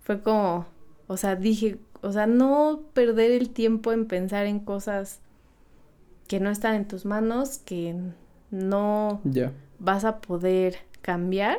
[0.00, 0.66] Fue como,
[1.06, 5.20] o sea, dije, o sea, no perder el tiempo en pensar en cosas
[6.26, 7.94] que no están en tus manos, que
[8.50, 9.20] no
[9.78, 11.58] vas a poder cambiar.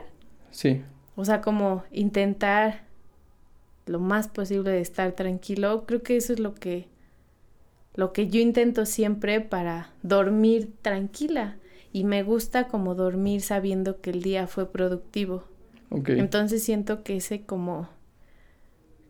[0.51, 0.83] Sí.
[1.15, 2.81] O sea, como intentar
[3.85, 5.85] lo más posible de estar tranquilo.
[5.85, 6.87] Creo que eso es lo que
[7.95, 11.57] lo que yo intento siempre para dormir tranquila
[11.91, 15.43] y me gusta como dormir sabiendo que el día fue productivo.
[16.07, 17.87] Entonces siento que ese como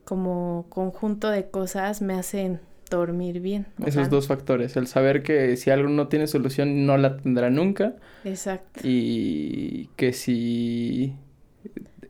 [0.04, 2.60] como conjunto de cosas me hacen
[2.90, 3.68] dormir bien.
[3.86, 7.96] Esos dos factores, el saber que si algo no tiene solución no la tendrá nunca.
[8.24, 8.82] Exacto.
[8.84, 11.14] Y que si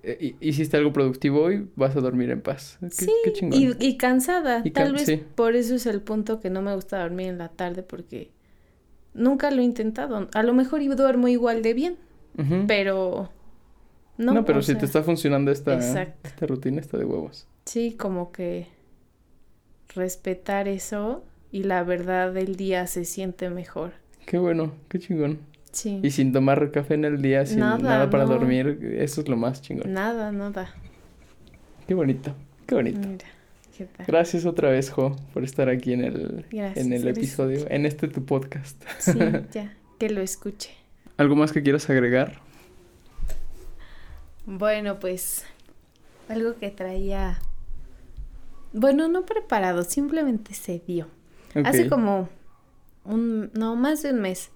[0.04, 2.80] eh, hiciste algo productivo hoy, vas a dormir en paz.
[2.90, 3.10] sí,
[3.52, 4.64] Y, cansada.
[4.74, 7.84] Tal vez por eso es el punto que no me gusta dormir en la tarde
[7.84, 8.32] porque
[9.14, 10.28] nunca lo he intentado.
[10.34, 11.98] A lo mejor duermo igual de bien,
[12.68, 13.30] pero
[14.18, 14.34] no.
[14.34, 17.48] No, pero si te está funcionando esta, esta rutina, está de huevos.
[17.66, 18.68] Sí, como que
[19.96, 23.94] respetar eso y la verdad del día se siente mejor.
[24.26, 25.40] Qué bueno, qué chingón.
[26.04, 29.62] Y sin tomar café en el día, sin nada, para dormir, eso es lo más
[29.62, 29.92] chingón.
[29.92, 30.74] Nada, nada.
[31.88, 32.36] Qué bonito,
[32.68, 33.08] qué bonito.
[34.08, 38.24] Gracias otra vez, Jo, por estar aquí en el, en el episodio, en este tu
[38.24, 38.82] podcast.
[39.00, 39.18] Sí,
[39.52, 40.70] ya, que lo escuche.
[41.18, 42.40] ¿Algo más que quieras agregar?
[44.46, 45.46] Bueno, pues
[46.28, 47.40] algo que traía,
[48.74, 51.08] bueno, no preparado, simplemente se dio.
[51.64, 52.30] Hace como
[53.06, 54.50] un, no, más de un mes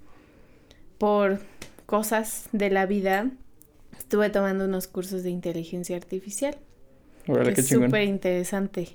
[0.97, 1.39] por
[1.85, 3.29] cosas de la vida,
[3.97, 6.57] estuve tomando unos cursos de inteligencia artificial.
[7.27, 8.89] es súper interesante.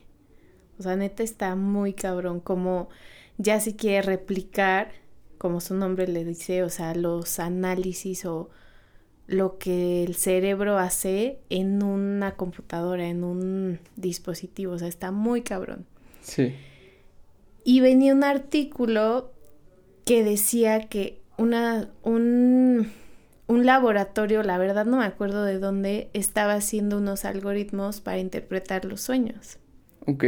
[0.79, 2.41] O sea, neta está muy cabrón.
[2.41, 2.89] Como
[3.39, 4.91] ya si quiere replicar,
[5.39, 8.51] como su nombre le dice, o sea, los análisis o
[9.33, 14.75] lo que el cerebro hace en una computadora, en un dispositivo.
[14.75, 15.87] O sea, está muy cabrón.
[16.21, 16.55] Sí.
[17.65, 19.33] Y venía un artículo
[20.05, 22.91] que decía que una, un,
[23.47, 28.85] un laboratorio, la verdad no me acuerdo de dónde, estaba haciendo unos algoritmos para interpretar
[28.85, 29.59] los sueños.
[30.07, 30.25] Ok.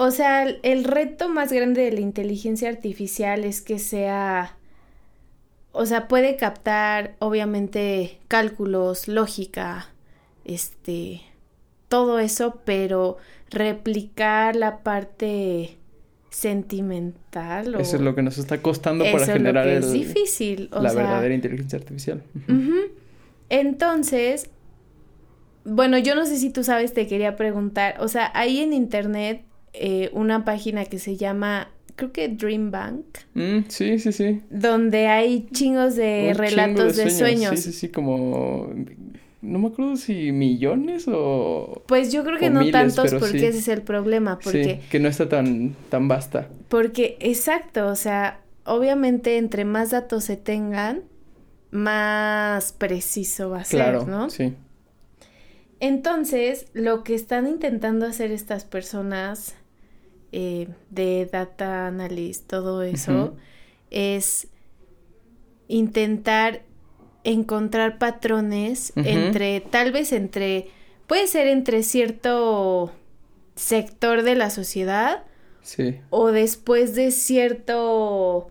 [0.00, 4.56] O sea, el, reto más grande de la inteligencia artificial es que sea,
[5.72, 9.88] o sea, puede captar obviamente cálculos, lógica,
[10.44, 11.22] este,
[11.88, 13.16] todo eso, pero
[13.50, 15.78] replicar la parte
[16.30, 17.74] sentimental.
[17.80, 20.68] Eso es lo que nos está costando para generar es el, difícil.
[20.72, 22.22] la verdadera inteligencia artificial.
[23.48, 24.50] Entonces,
[25.64, 29.42] bueno, yo no sé si tú sabes, te quería preguntar, o sea, hay en internet
[29.72, 33.04] eh, una página que se llama, creo que Dream Bank.
[33.34, 34.40] Mm, sí, sí, sí.
[34.48, 37.50] Donde hay chingos de relatos de, sueños.
[37.56, 38.72] Sí, sí, sí, como
[39.42, 41.82] no me acuerdo si millones o...
[41.86, 44.80] Pues yo creo que no tantos porque ese es el problema, porque...
[44.80, 46.48] Sí, que no está tan, tan vasta.
[46.68, 51.02] Porque, exacto, o sea, obviamente entre más datos se tengan,
[51.70, 54.30] más preciso va a ser, ¿no?
[54.30, 54.54] Sí.
[55.80, 59.54] Entonces, lo que están intentando hacer estas personas
[60.32, 63.36] eh, de data analyst, todo eso,
[63.90, 64.48] es
[65.68, 66.62] intentar
[67.24, 70.68] encontrar patrones entre, tal vez entre,
[71.06, 72.92] puede ser entre cierto
[73.54, 75.24] sector de la sociedad
[75.62, 76.00] sí.
[76.10, 78.50] o después de cierto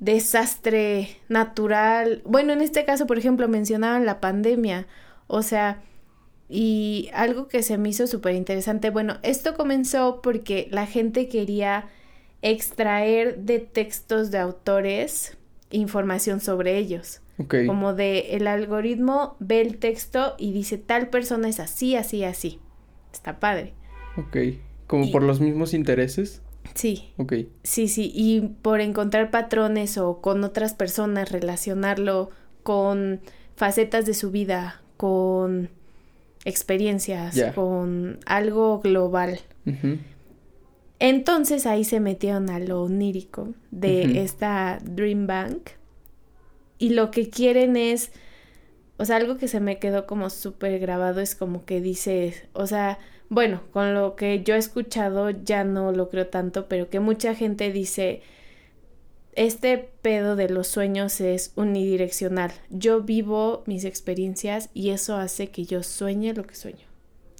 [0.00, 2.22] desastre natural.
[2.24, 4.86] Bueno, en este caso, por ejemplo, mencionaban la pandemia,
[5.26, 5.82] o sea,
[6.48, 11.88] y algo que se me hizo súper interesante, bueno, esto comenzó porque la gente quería
[12.42, 15.36] extraer de textos de autores
[15.70, 17.20] información sobre ellos.
[17.66, 22.60] Como de el algoritmo ve el texto y dice tal persona es así, así, así.
[23.12, 23.74] Está padre.
[24.16, 24.36] Ok.
[24.86, 26.42] ¿Como por los mismos intereses?
[26.74, 27.12] Sí.
[27.16, 27.34] Ok.
[27.64, 28.12] Sí, sí.
[28.14, 32.30] Y por encontrar patrones o con otras personas, relacionarlo
[32.62, 33.20] con
[33.56, 35.70] facetas de su vida, con
[36.44, 39.40] experiencias, con algo global.
[40.98, 45.70] Entonces ahí se metieron a lo onírico de esta Dream Bank
[46.78, 48.12] y lo que quieren es,
[48.96, 52.66] o sea, algo que se me quedó como súper grabado es como que dice, o
[52.66, 57.00] sea, bueno, con lo que yo he escuchado ya no lo creo tanto, pero que
[57.00, 58.22] mucha gente dice,
[59.36, 62.52] este pedo de los sueños es unidireccional.
[62.70, 66.86] Yo vivo mis experiencias y eso hace que yo sueñe lo que sueño.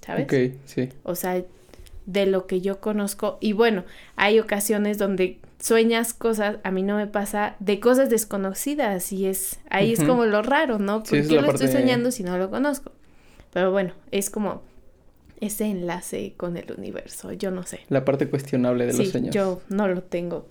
[0.04, 0.24] ¿Sabes?
[0.24, 0.88] Ok, sí.
[1.02, 1.42] O sea,
[2.06, 3.38] de lo que yo conozco.
[3.40, 3.84] Y bueno,
[4.16, 9.60] hay ocasiones donde sueñas cosas, a mí no me pasa, de cosas desconocidas y es,
[9.70, 11.02] ahí es como lo raro, ¿no?
[11.02, 12.92] ¿Por qué lo estoy soñando si no lo conozco?
[13.52, 14.62] Pero bueno, es como
[15.40, 17.80] ese enlace con el universo, yo no sé.
[17.88, 19.34] La parte cuestionable de los sueños.
[19.34, 20.48] Yo no lo tengo.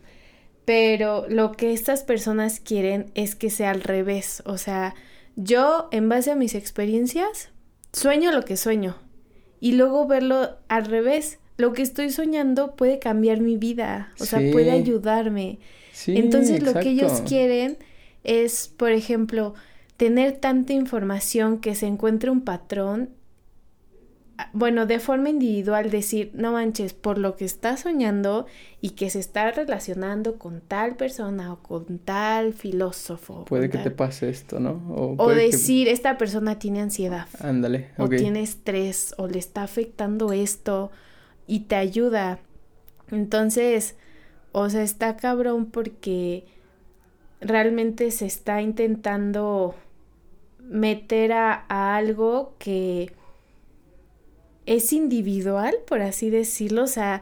[0.65, 4.95] Pero lo que estas personas quieren es que sea al revés, o sea,
[5.35, 7.49] yo en base a mis experiencias
[7.91, 8.97] sueño lo que sueño
[9.59, 11.39] y luego verlo al revés.
[11.55, 15.59] Lo que estoy soñando puede cambiar mi vida, o sea, puede ayudarme.
[16.07, 17.77] Entonces lo que ellos quieren
[18.23, 19.53] es, por ejemplo,
[19.97, 23.09] tener tanta información que se encuentre un patrón
[24.51, 28.45] bueno, de forma individual decir, no manches, por lo que estás soñando
[28.81, 33.45] y que se está relacionando con tal persona o con tal filósofo.
[33.45, 34.81] Puede que te pase esto, ¿no?
[35.17, 37.27] O, decir, esta persona tiene ansiedad.
[37.39, 37.89] Ándale.
[37.97, 40.91] O tiene estrés o le está afectando esto
[41.47, 42.39] y te ayuda.
[43.11, 43.95] Entonces,
[44.51, 46.45] o sea, está cabrón porque
[47.41, 49.75] realmente se está intentando
[50.59, 53.11] meter a algo que
[54.65, 56.83] es individual, por así decirlo.
[56.83, 57.21] O sea,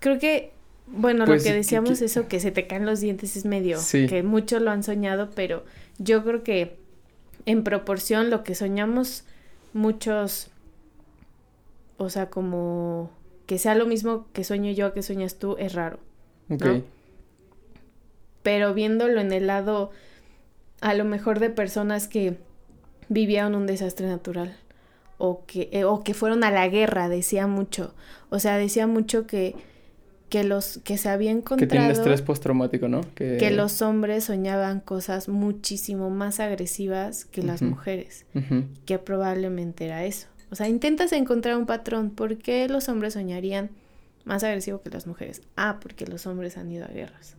[0.00, 0.52] creo que,
[0.86, 4.22] bueno, lo pues, que decíamos, eso que se te caen los dientes es medio, que
[4.22, 5.64] muchos lo han soñado, pero
[5.98, 6.76] yo creo que
[7.46, 9.24] en proporción lo que soñamos
[9.72, 10.50] muchos,
[11.96, 13.10] o sea, como
[13.46, 15.98] que sea lo mismo que sueño yo que sueñas tú, es raro.
[16.48, 16.82] ¿no?
[18.42, 19.90] Pero viéndolo en el lado,
[20.80, 22.36] a lo mejor de personas que
[23.08, 24.56] vivían un desastre natural
[25.18, 27.94] o que, eh, o que fueron a la guerra, decía mucho.
[28.30, 29.54] O sea, decía mucho que,
[30.28, 31.58] que los que se había encontrado...
[31.60, 33.00] Que tienen estrés postraumático, ¿no?
[33.14, 33.50] Que...
[33.50, 38.26] los hombres soñaban cosas muchísimo más agresivas que las mujeres,
[38.84, 40.28] que probablemente era eso.
[40.50, 42.10] O sea, intentas encontrar un patrón.
[42.10, 43.70] ¿Por qué los hombres soñarían
[44.24, 45.42] más agresivo que las mujeres?
[45.56, 47.36] Ah, porque los hombres han ido a guerras.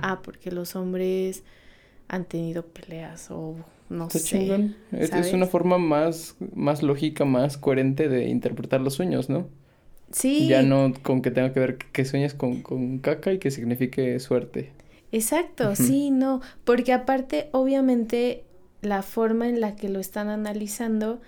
[0.00, 1.42] Ah, porque los hombres
[2.08, 3.56] han tenido peleas o
[3.88, 4.72] no sé.
[4.92, 9.48] Es, una forma más, más lógica, más coherente de interpretar los sueños, ¿no?
[10.10, 10.48] Sí.
[10.48, 14.18] Ya no con que tenga que ver que sueñes con, con caca y que signifique
[14.20, 14.72] suerte.
[15.12, 16.40] Exacto, sí, no.
[16.64, 18.44] Porque aparte, obviamente,
[18.82, 21.20] la forma en la que lo están analizando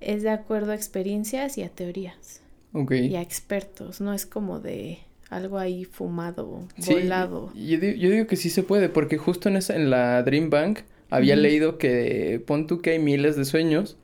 [0.00, 2.42] es de acuerdo a experiencias y a teorías.
[2.72, 2.92] Ok.
[2.92, 4.98] Y a expertos, no es como de
[5.30, 7.52] algo ahí fumado, volado.
[7.54, 10.80] Yo, yo, digo que sí se puede, porque justo en, esa, en la Dream Bank
[11.10, 13.96] había leído que pon tú que hay miles de sueños,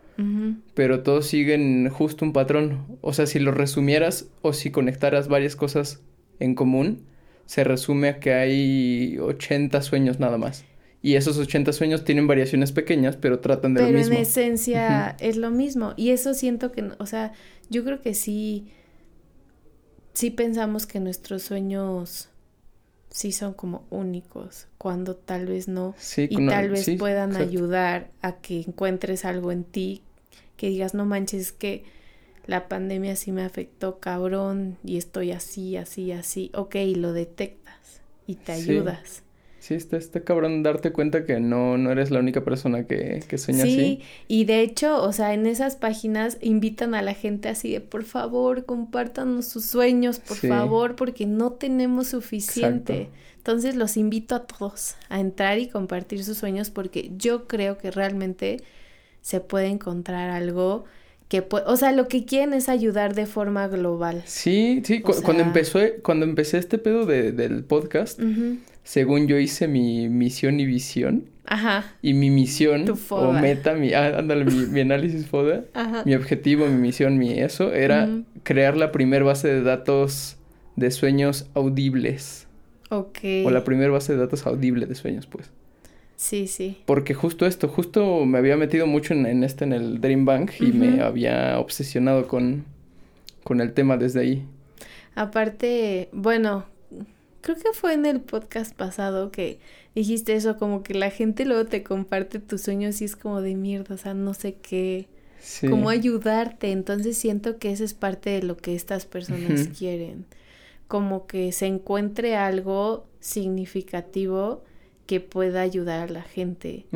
[0.74, 2.98] pero todos siguen justo un patrón.
[3.00, 6.00] O sea, si lo resumieras o si conectaras varias cosas
[6.38, 7.02] en común,
[7.46, 10.64] se resume a que hay 80 sueños nada más.
[11.02, 14.02] Y esos 80 sueños tienen variaciones pequeñas, pero tratan de lo mismo.
[14.04, 15.92] Pero en esencia es lo mismo.
[15.96, 17.32] Y eso siento que, o sea,
[17.68, 18.68] yo creo que sí,
[20.14, 22.28] sí pensamos que nuestros sueños
[23.10, 28.60] sí son como únicos, cuando tal vez no, y tal vez puedan ayudar a que
[28.60, 30.02] encuentres algo en ti,
[30.56, 31.84] que digas, no manches, que
[32.46, 38.36] la pandemia sí me afectó cabrón y estoy así, así, así, ok, lo detectas y
[38.36, 39.23] te ayudas.
[39.64, 43.38] Sí, está, está cabrón darte cuenta que no, no eres la única persona que, que
[43.38, 43.74] sueña así.
[43.74, 47.80] Sí, y de hecho, o sea, en esas páginas invitan a la gente así de,
[47.80, 53.08] por favor, compártanos sus sueños, por favor, porque no tenemos suficiente.
[53.38, 57.90] Entonces los invito a todos a entrar y compartir sus sueños porque yo creo que
[57.90, 58.62] realmente
[59.22, 60.84] se puede encontrar algo
[61.28, 64.24] que o sea, lo que quieren es ayudar de forma global.
[64.26, 68.20] Sí, sí, cuando empezó, cuando empecé este pedo de, del podcast,
[68.84, 71.24] según yo hice mi misión y visión.
[71.46, 71.92] Ajá.
[72.00, 75.64] Y mi misión o meta, mi, ah, ándale, mi, análisis FODA,
[76.06, 78.08] mi objetivo, mi misión, mi eso, era
[78.44, 80.36] crear la primera base de datos
[80.76, 82.46] de sueños audibles.
[82.90, 83.18] Ok.
[83.44, 85.50] O la primera base de datos audible de sueños, pues.
[86.16, 86.78] Sí, sí.
[86.86, 90.52] Porque justo esto, justo me había metido mucho en, en este, en el Dream Bank
[90.60, 92.64] y me había obsesionado con,
[93.42, 94.46] con el tema desde ahí.
[95.14, 96.66] Aparte, bueno,
[97.44, 99.58] creo que fue en el podcast pasado que
[99.94, 103.54] dijiste eso, como que la gente luego te comparte tus sueños y es como de
[103.54, 105.08] mierda, o sea, no sé qué,
[105.40, 105.68] sí.
[105.68, 106.72] cómo ayudarte.
[106.72, 110.24] Entonces siento que eso es parte de lo que estas personas quieren,
[110.88, 114.64] como que se encuentre algo significativo
[115.06, 116.86] que pueda ayudar a la gente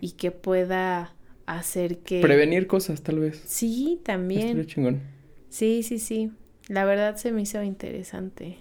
[0.00, 2.22] y que pueda hacer que...
[2.22, 3.42] Prevenir cosas, tal vez.
[3.46, 4.64] Sí, también.
[4.64, 5.02] chingón.
[5.50, 6.32] Sí, sí, sí.
[6.68, 8.56] La verdad se me hizo interesante.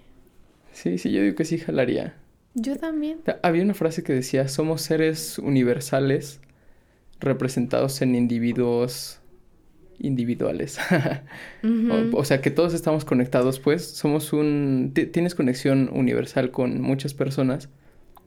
[0.77, 2.13] Sí, sí, yo digo que sí jalaría.
[2.53, 3.21] Yo también.
[3.41, 6.39] Había una frase que decía, somos seres universales
[7.19, 9.19] representados en individuos
[9.97, 10.77] individuales.
[12.13, 14.93] o, sea, que todos estamos conectados, pues somos un...
[14.93, 17.69] Tienes conexión universal con muchas personas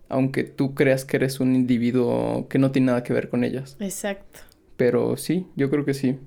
[0.08, 3.76] aunque tú creas que eres un individuo que no tiene nada que ver con ellas.
[3.78, 4.40] Exacto.
[4.76, 6.18] Pero sí, yo creo que sí.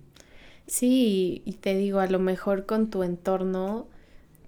[0.68, 3.90] Sí, y te digo, a lo mejor con tu entorno,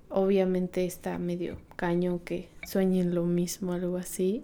[0.10, 4.44] obviamente está medio caño que sueñen lo mismo, algo así,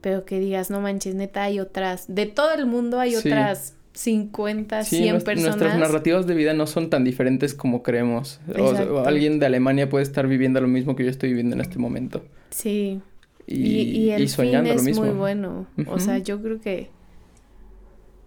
[0.00, 4.84] pero que digas, no manches, neta, hay otras, de todo el mundo hay otras 50,
[4.84, 5.56] sí, 100 personas.
[5.56, 8.40] Nuestras narrativas de vida no son tan diferentes como creemos.
[8.58, 11.78] O, alguien de Alemania puede estar viviendo lo mismo que yo estoy viviendo en este
[11.78, 12.24] momento.
[12.50, 13.00] Sí.
[13.46, 15.66] Y, y, el fin es muy bueno.
[15.86, 16.90] O sea, yo creo que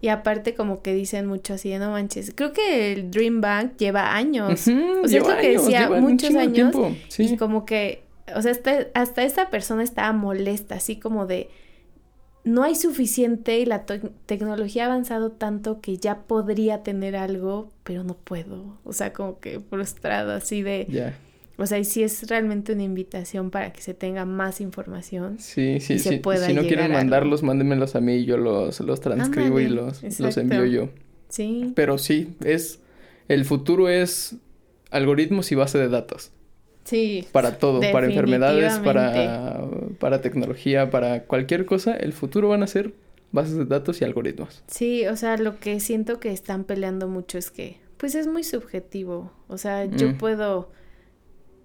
[0.00, 2.32] Y aparte como que dicen mucho así no manches.
[2.34, 4.52] Creo que el Dream Bank lleva años.
[4.52, 4.56] o
[5.08, 6.74] sea, es lo que decía, muchos años.
[7.18, 11.48] Y como que, o sea, hasta, hasta esta persona estaba molesta, así como de
[12.44, 18.04] no hay suficiente y la tecnología ha avanzado tanto que ya podría tener algo, pero
[18.04, 18.78] no puedo.
[18.84, 21.14] O sea, como que frustrado así de...
[21.60, 25.40] O sea, y si es realmente una invitación para que se tenga más información.
[25.40, 26.20] Sí, sí, sí.
[26.46, 30.36] si no quieren mandarlos, mándenmelos a mí y yo los, los transcribo y los, los
[30.36, 30.88] envío yo.
[31.28, 31.72] Sí.
[31.74, 32.80] Pero sí, es...
[33.26, 34.36] El futuro es
[34.90, 36.30] algoritmos y base de datos.
[36.84, 37.26] Sí.
[37.32, 42.94] Para todo, para enfermedades, para, para tecnología, para cualquier cosa, el futuro van a ser
[43.32, 44.62] bases de datos y algoritmos.
[44.68, 48.44] Sí, o sea, lo que siento que están peleando mucho es que, pues es muy
[48.44, 49.32] subjetivo.
[49.48, 50.18] O sea, yo mm.
[50.18, 50.70] puedo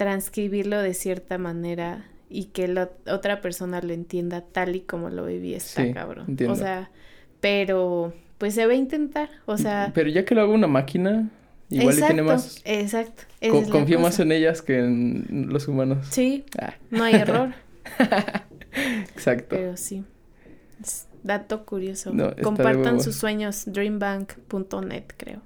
[0.03, 5.25] transcribirlo de cierta manera y que la otra persona lo entienda tal y como lo
[5.25, 6.25] viví está cabrón.
[6.27, 6.53] Entiendo.
[6.53, 6.91] O sea,
[7.39, 9.91] pero pues se va a intentar, o sea...
[9.93, 11.29] Pero ya que lo haga una máquina,
[11.69, 12.61] Igual exacto, tiene más.
[12.65, 13.23] Exacto.
[13.71, 16.05] confío más en ellas que en los humanos.
[16.11, 16.43] Sí.
[16.59, 16.73] Ah.
[16.91, 17.53] No hay error.
[19.15, 19.55] exacto.
[19.55, 20.03] Pero sí.
[21.23, 22.13] dato curioso.
[22.43, 23.63] Compartan sus sueños.
[23.65, 25.39] Dreambank.net, creo.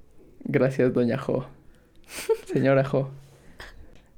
[0.43, 1.47] Gracias, doña Jo.
[2.51, 3.12] Señora Jo.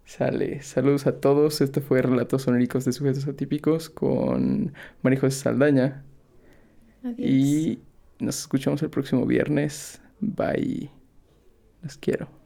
[0.10, 0.64] Sale.
[0.64, 1.62] Saludos a todos.
[1.62, 6.03] Este fue Relatos Sonóricos de Sujetos Atípicos con María José Saldaña.
[7.03, 7.20] Adiós.
[7.20, 7.80] Y
[8.18, 10.01] nos escuchamos el próximo viernes.
[10.20, 10.89] Bye.
[11.84, 12.39] Los quiero.